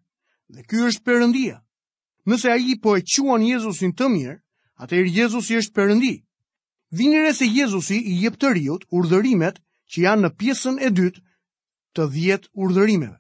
Dhe 0.54 0.62
ky 0.70 0.86
është 0.86 1.02
Perëndia. 1.10 1.58
Nëse 2.30 2.54
ai 2.54 2.78
po 2.78 2.96
e 2.96 3.02
quan 3.16 3.42
Jezusin 3.50 3.94
të 3.98 4.14
mirë, 4.14 4.38
atëherë 4.78 5.16
Jezusi 5.18 5.58
është 5.58 5.74
Perëndia 5.74 6.22
vinire 6.92 7.34
se 7.34 7.46
Jezusi 7.46 7.96
i 8.00 8.16
jep 8.24 8.38
të 8.42 8.54
riut 8.58 8.86
urdhërimet 8.92 9.60
që 9.90 10.04
janë 10.06 10.26
në 10.26 10.30
pjesën 10.40 10.80
e 10.82 10.90
dytë 10.94 11.22
të 11.98 12.06
dhjetë 12.14 12.52
urdhërimeve. 12.54 13.18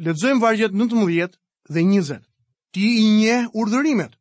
Ledzojmë 0.00 0.40
vargjet 0.42 0.72
në 0.72 0.84
të 0.86 1.30
dhe 1.70 1.82
njëzet. 1.86 2.24
Ti 2.74 2.82
i 3.02 3.04
nje 3.06 3.36
urdhërimet. 3.54 4.12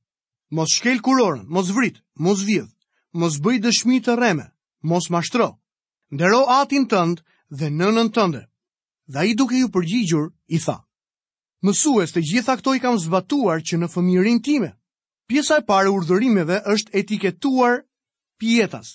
Mos 0.51 0.69
shkel 0.75 0.99
kurorën, 1.01 1.45
mos 1.47 1.69
vrit, 1.73 1.97
mos 2.15 2.43
vjedh, 2.45 2.69
mos 3.13 3.39
bëj 3.41 3.57
dëshmi 3.61 3.99
të 4.01 4.15
reme, 4.17 4.45
mos 4.81 5.09
mashtro. 5.09 5.57
Ndero 6.13 6.43
atin 6.49 6.85
tënd 6.89 7.21
dhe 7.49 7.69
nënën 7.69 8.09
tënde. 8.13 8.41
Dha 9.13 9.21
i 9.25 9.33
duke 9.33 9.57
ju 9.57 9.69
përgjigjur, 9.73 10.29
i 10.47 10.57
tha. 10.61 10.85
Mësues 11.61 12.13
të 12.13 12.21
gjitha 12.21 12.55
këto 12.57 12.75
i 12.77 12.81
kam 12.81 12.97
zbatuar 12.97 13.61
që 13.65 13.77
në 13.77 13.87
fëmirin 13.93 14.41
time. 14.45 14.71
Pjesa 15.29 15.57
e 15.61 15.65
pare 15.65 15.89
urdhërimeve 15.89 16.61
është 16.65 16.93
etiketuar 17.01 17.81
pjetas 18.39 18.89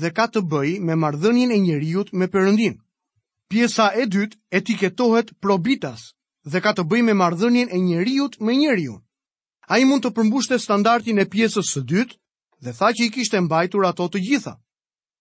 dhe 0.00 0.10
ka 0.18 0.26
të 0.32 0.40
bëj 0.52 0.72
me 0.86 0.94
mardhënjën 1.04 1.52
e 1.54 1.58
njeriut 1.64 2.08
me 2.18 2.26
përëndin. 2.34 2.74
Pjesa 3.50 3.86
e 4.00 4.04
dytë 4.14 4.38
etiketohet 4.60 5.28
probitas 5.44 6.00
dhe 6.50 6.58
ka 6.64 6.72
të 6.76 6.82
bëj 6.90 7.02
me 7.08 7.14
mardhënjën 7.22 7.68
e 7.72 7.78
njeriut 7.80 8.34
me 8.44 8.52
njeriun. 8.60 9.00
A 9.72 9.78
i 9.80 9.84
mund 9.88 10.04
të 10.04 10.10
përmbushte 10.16 10.58
standartin 10.60 11.18
e 11.22 11.26
pjesës 11.32 11.68
së 11.74 11.82
dytë 11.92 12.16
dhe 12.64 12.72
tha 12.78 12.88
që 12.96 13.02
i 13.06 13.10
kishte 13.14 13.40
mbajtur 13.40 13.86
ato 13.88 14.08
të 14.10 14.18
gjitha. 14.26 14.54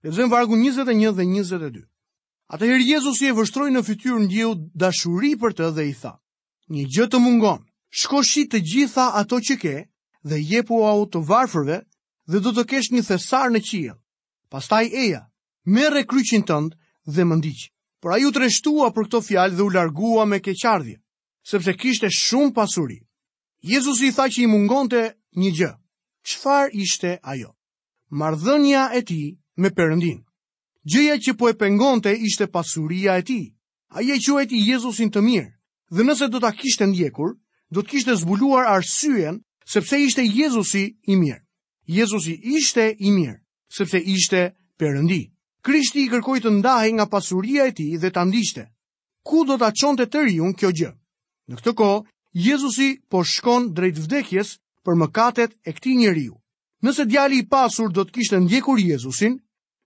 Lezëm 0.04 0.30
vargu 0.32 0.56
21 0.60 1.14
dhe 1.16 1.24
22. 1.24 1.86
Ata 2.54 2.66
herë 2.68 2.90
Jezus 2.90 3.22
i 3.24 3.30
e 3.32 3.38
vështroj 3.38 3.70
në 3.72 3.86
fytyr 3.88 4.18
në 4.20 4.28
gjithu 4.34 4.54
dashuri 4.82 5.34
për 5.40 5.52
të 5.60 5.70
dhe 5.78 5.86
i 5.92 5.96
tha. 6.02 6.14
Një 6.74 6.84
gjë 6.94 7.06
të 7.12 7.20
mungon, 7.24 7.62
shko 8.02 8.24
shi 8.28 8.44
të 8.50 8.60
gjitha 8.72 9.06
ato 9.22 9.40
që 9.48 9.56
ke 9.64 9.76
dhe 10.28 10.38
jepu 10.50 10.82
au 10.88 11.06
të 11.08 11.24
varfërve 11.30 11.78
dhe 12.32 12.40
do 12.40 12.52
të 12.56 12.64
kesh 12.72 12.92
një 12.94 13.02
thesar 13.08 13.50
në 13.52 13.60
qiell. 13.64 13.98
Pastaj 14.50 14.88
eja, 14.88 15.24
merr 15.66 16.04
kryqin 16.08 16.44
tënd 16.48 16.76
dhe 17.08 17.24
më 17.26 17.36
ndiq. 17.42 17.62
Por 18.02 18.14
ai 18.16 18.26
u 18.28 18.32
treshtua 18.36 18.92
për 18.92 19.08
këtë 19.08 19.22
fjalë 19.28 19.58
dhe 19.58 19.64
u 19.64 19.72
largua 19.72 20.26
me 20.28 20.40
keqardhje, 20.44 20.98
sepse 21.48 21.74
kishte 21.74 22.10
shumë 22.12 22.54
pasuri. 22.56 23.00
Jezusi 23.64 24.10
i 24.10 24.12
tha 24.12 24.28
që 24.28 24.44
i 24.44 24.48
mungonte 24.52 25.04
një 25.40 25.52
gjë. 25.58 25.72
Çfarë 26.28 26.74
ishte 26.84 27.18
ajo? 27.24 27.52
Mardhënja 28.10 28.90
e 28.96 29.02
tij 29.02 29.38
me 29.58 29.70
Perëndin. 29.72 30.20
Gjëja 30.84 31.16
që 31.24 31.34
po 31.40 31.50
e 31.50 31.56
pengonte 31.56 32.12
ishte 32.28 32.48
pasuria 32.52 33.18
e 33.20 33.24
tij. 33.24 33.54
Ai 33.96 34.12
e 34.12 34.18
quajti 34.20 34.58
Jezusin 34.68 35.12
të 35.12 35.22
mirë, 35.22 35.52
dhe 35.96 36.02
nëse 36.04 36.28
do 36.32 36.40
ta 36.42 36.52
kishte 36.52 36.86
ndjekur, 36.86 37.36
do 37.72 37.82
të 37.82 37.90
kishte 37.90 38.16
zbuluar 38.16 38.66
arsyen 38.68 39.40
sepse 39.66 40.00
ishte 40.00 40.24
Jezusi 40.28 40.96
i 41.08 41.16
mirë. 41.16 41.43
Jezusi 41.88 42.40
ishte 42.58 42.94
i 43.00 43.12
mirë, 43.12 43.36
sepse 43.76 44.00
ishte 44.00 44.54
perëndi. 44.80 45.28
Krishti 45.64 46.04
i 46.06 46.10
kërkoj 46.12 46.40
të 46.44 46.52
ndahe 46.60 46.92
nga 46.96 47.06
pasuria 47.12 47.68
e 47.68 47.74
ti 47.76 47.88
dhe 48.00 48.10
të 48.12 48.24
ndishte. 48.28 48.64
Ku 49.24 49.44
do 49.48 49.58
të 49.60 49.66
aqonte 49.72 50.06
të 50.08 50.24
riun 50.28 50.54
kjo 50.56 50.72
gjë? 50.72 50.92
Në 51.52 51.56
këtë 51.60 51.74
ko, 51.80 51.90
Jezusi 52.34 52.88
po 53.12 53.24
shkon 53.28 53.68
drejt 53.76 54.00
vdekjes 54.00 54.58
për 54.84 54.98
mëkatet 55.02 55.52
e 55.68 55.72
këti 55.76 55.94
një 56.00 56.10
riu. 56.16 56.36
Nëse 56.84 57.06
djali 57.08 57.40
i 57.44 57.48
pasur 57.48 57.92
do 57.92 58.04
të 58.04 58.12
kishte 58.16 58.40
ndjekur 58.44 58.80
Jezusin, 58.80 59.38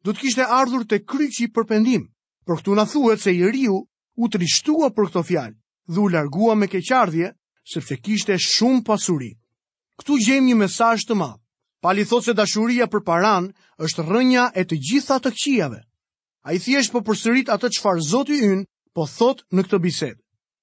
do 0.06 0.14
të 0.14 0.20
kishte 0.22 0.46
ardhur 0.46 0.86
të 0.86 1.02
kryqi 1.06 1.50
për 1.54 1.66
pendim. 1.70 2.06
Për 2.46 2.62
këtu 2.62 2.78
në 2.78 2.86
thuet 2.94 3.20
se 3.22 3.34
i 3.38 3.44
riu 3.54 3.78
u 4.22 4.26
të 4.30 4.42
rishtua 4.42 4.94
për 4.98 5.10
këto 5.10 5.24
fjalë, 5.28 5.58
u 6.02 6.10
largua 6.10 6.56
me 6.58 6.70
keqardhje, 6.70 7.34
sepse 7.74 7.98
kishte 8.06 8.38
shumë 8.38 8.84
pasuri. 8.86 9.34
Këtu 9.98 10.18
gjem 10.26 10.46
një 10.50 10.56
mesaj 10.62 10.98
të 11.06 11.18
madhë. 11.18 11.42
Pali 11.88 12.04
thot 12.04 12.26
se 12.28 12.34
dashuria 12.36 12.84
për 12.92 13.00
paran 13.08 13.46
është 13.88 14.04
rënja 14.12 14.46
e 14.60 14.66
të 14.68 14.78
gjitha 14.88 15.16
të 15.24 15.32
këqijave. 15.38 15.78
A 16.48 16.56
i 16.56 16.58
thjesht 16.60 16.92
për 16.92 17.00
po 17.06 17.14
përsërit 17.14 17.52
atë 17.54 17.70
qëfar 17.78 18.02
zotë 18.10 18.34
i 18.36 18.42
ynë 18.48 18.66
po 18.98 19.06
thot 19.12 19.46
në 19.56 19.64
këtë 19.64 19.80
bised. 19.86 20.18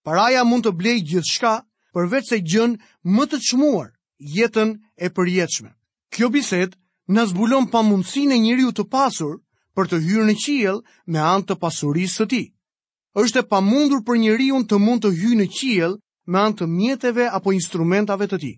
Paraja 0.05 0.43
mund 0.45 0.67
të 0.67 0.73
blej 0.77 0.99
gjithë 1.09 1.31
shka 1.31 1.55
përveç 1.97 2.29
se 2.29 2.41
gjën 2.45 2.75
më 3.17 3.25
të 3.31 3.39
qmuar 3.47 3.89
jetën 4.37 4.75
e 5.05 5.11
përjetëshme. 5.17 5.71
Kjo 6.15 6.29
bised 6.35 6.77
në 7.15 7.23
zbulon 7.33 7.71
pa 7.73 7.81
mundësin 7.89 8.37
e 8.37 8.43
njëriu 8.45 8.75
të 8.77 8.85
pasur 8.93 9.41
për 9.75 9.89
të 9.95 10.03
hyrë 10.05 10.29
në 10.29 10.35
qiel 10.45 10.83
me 11.09 11.25
antë 11.25 11.49
të 11.55 11.61
pasurisë 11.65 12.19
të 12.21 12.29
ti. 12.35 12.45
është 13.23 13.39
e 13.41 13.49
pa 13.49 13.61
mundur 13.65 14.05
për 14.05 14.21
njëriun 14.23 14.67
të 14.69 14.77
mund 14.77 15.01
të 15.05 15.11
hyrë 15.21 15.41
në 15.41 15.49
qiel 15.57 15.97
me 16.29 16.39
antë 16.45 16.59
të 16.61 16.67
mjeteve 16.77 17.31
apo 17.39 17.53
instrumentave 17.57 18.27
të 18.29 18.39
ti. 18.45 18.53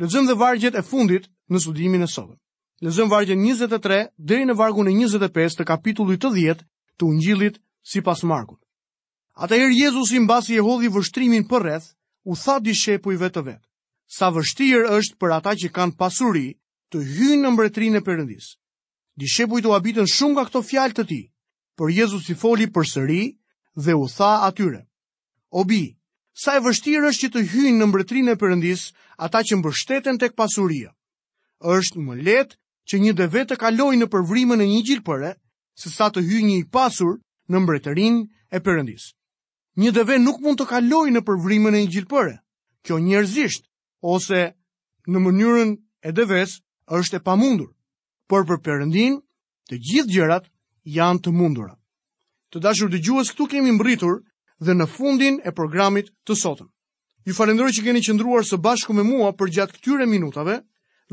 Lëzëm 0.00 0.24
dhe 0.28 0.38
vargjet 0.40 0.74
e 0.78 0.82
fundit 0.88 1.24
në 1.50 1.60
studimin 1.64 2.02
e 2.02 2.06
sotëm. 2.10 2.36
Lezëm 2.82 3.10
vargjën 3.12 3.38
23 3.42 3.98
deri 4.18 4.44
në 4.46 4.56
vargun 4.58 4.88
e 4.90 4.94
25 4.94 5.58
të 5.60 5.66
kapitullit 5.70 6.22
të 6.22 6.30
10 6.36 6.64
të 6.98 7.06
ungjillit 7.08 7.58
si 7.92 8.00
pas 8.02 8.22
Markut. 8.26 8.58
Ata 9.36 9.54
herë 9.56 9.74
Jezus 9.84 10.12
i 10.12 10.20
mbasi 10.20 10.56
e 10.58 10.62
hodhi 10.62 10.90
vështrimin 10.92 11.46
për 11.48 11.62
rreth, 11.62 11.86
u 12.24 12.36
tha 12.36 12.58
di 12.60 12.72
të 12.74 13.42
vetë. 13.42 13.68
Sa 14.06 14.28
vështirë 14.30 14.90
është 14.98 15.16
për 15.18 15.30
ata 15.32 15.54
që 15.56 15.68
kanë 15.72 15.96
pasuri 15.96 16.58
të 16.90 16.98
hynë 17.00 17.40
në 17.42 17.50
mbretrinë 17.50 17.98
e 17.98 18.00
përëndis. 18.04 18.56
Di 19.16 19.26
shepujt 19.26 19.66
u 19.66 19.72
habitën 19.72 20.06
shumë 20.06 20.32
nga 20.32 20.44
këto 20.46 20.62
fjalë 20.62 20.94
të 20.94 21.04
tij, 21.08 21.24
por 21.76 21.88
Jezus 21.90 22.28
i 22.30 22.34
foli 22.34 22.66
përsëri 22.68 23.22
dhe 23.76 23.94
u 23.96 24.06
tha 24.08 24.44
atyre: 24.50 24.84
O 25.50 25.64
bi, 25.64 25.96
sa 26.32 26.56
e 26.56 26.60
vështirë 26.60 27.08
është 27.08 27.26
që 27.28 27.32
të 27.32 27.46
hynë 27.54 27.78
në 27.80 27.86
mbretrinë 27.88 28.32
e 28.32 28.36
përëndis 28.40 28.82
ata 29.16 29.40
që 29.44 29.56
mbështeten 29.62 30.18
tek 30.20 30.36
pasuria 30.36 30.92
është 31.70 32.02
më 32.04 32.16
letë 32.26 32.56
që 32.90 32.98
një 33.02 33.12
dëve 33.18 33.42
të 33.50 33.56
kaloj 33.62 33.94
në 34.00 34.06
përvrimën 34.12 34.60
e 34.60 34.66
një 34.70 34.80
gjilpëre, 34.88 35.32
se 35.82 35.90
sa 35.96 36.08
të 36.12 36.22
hy 36.26 36.40
një 36.46 36.56
i 36.60 36.64
pasur 36.74 37.16
në 37.52 37.60
mbretërin 37.62 38.18
e 38.56 38.60
përëndis. 38.66 39.08
Një 39.78 39.92
dëve 39.96 40.18
nuk 40.20 40.42
mund 40.44 40.58
të 40.60 40.66
kaloj 40.72 41.06
në 41.14 41.22
përvrimën 41.28 41.74
e 41.78 41.84
një 41.84 41.92
gjilpëre, 41.94 42.34
kjo 42.84 42.98
njerëzisht, 43.06 43.64
ose 44.14 44.42
në 45.06 45.22
mënyrën 45.28 45.70
e 46.02 46.10
dëves 46.12 46.58
është 46.98 47.20
e 47.22 47.24
pamundur, 47.30 47.70
por 48.28 48.44
për 48.48 48.58
përëndin 48.66 49.20
të 49.70 49.78
gjithë 49.86 50.12
gjërat 50.12 50.50
janë 50.98 51.22
të 51.22 51.30
mundura. 51.38 51.72
Të 52.52 52.60
dashur 52.66 52.90
të 52.92 52.98
gjuhës 53.06 53.30
këtu 53.32 53.46
kemi 53.54 53.72
mbritur 53.78 54.18
dhe 54.60 54.74
në 54.76 54.86
fundin 54.96 55.38
e 55.48 55.52
programit 55.56 56.10
të 56.26 56.34
sotëm. 56.36 56.68
Ju 57.24 57.32
falenderoj 57.38 57.70
që 57.78 57.84
keni 57.86 58.02
qëndruar 58.02 58.42
së 58.44 58.58
bashku 58.66 58.92
me 58.92 59.06
mua 59.06 59.30
për 59.38 59.50
gjatë 59.56 59.78
këtyre 59.78 60.06
minutave, 60.10 60.58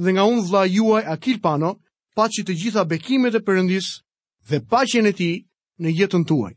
dhe 0.04 0.12
nga 0.16 0.24
unë 0.32 0.44
vla 0.50 0.62
juaj 0.76 1.02
Akil 1.16 1.40
Pano, 1.46 1.72
pa 2.16 2.28
që 2.36 2.46
të 2.48 2.56
gjitha 2.62 2.86
bekimet 2.94 3.36
e 3.40 3.44
përëndis 3.50 3.88
dhe 4.50 4.62
pa 4.72 4.86
që 4.92 5.04
në 5.06 5.16
ti 5.20 5.32
në 5.84 5.98
jetën 6.02 6.28
tuaj. 6.32 6.54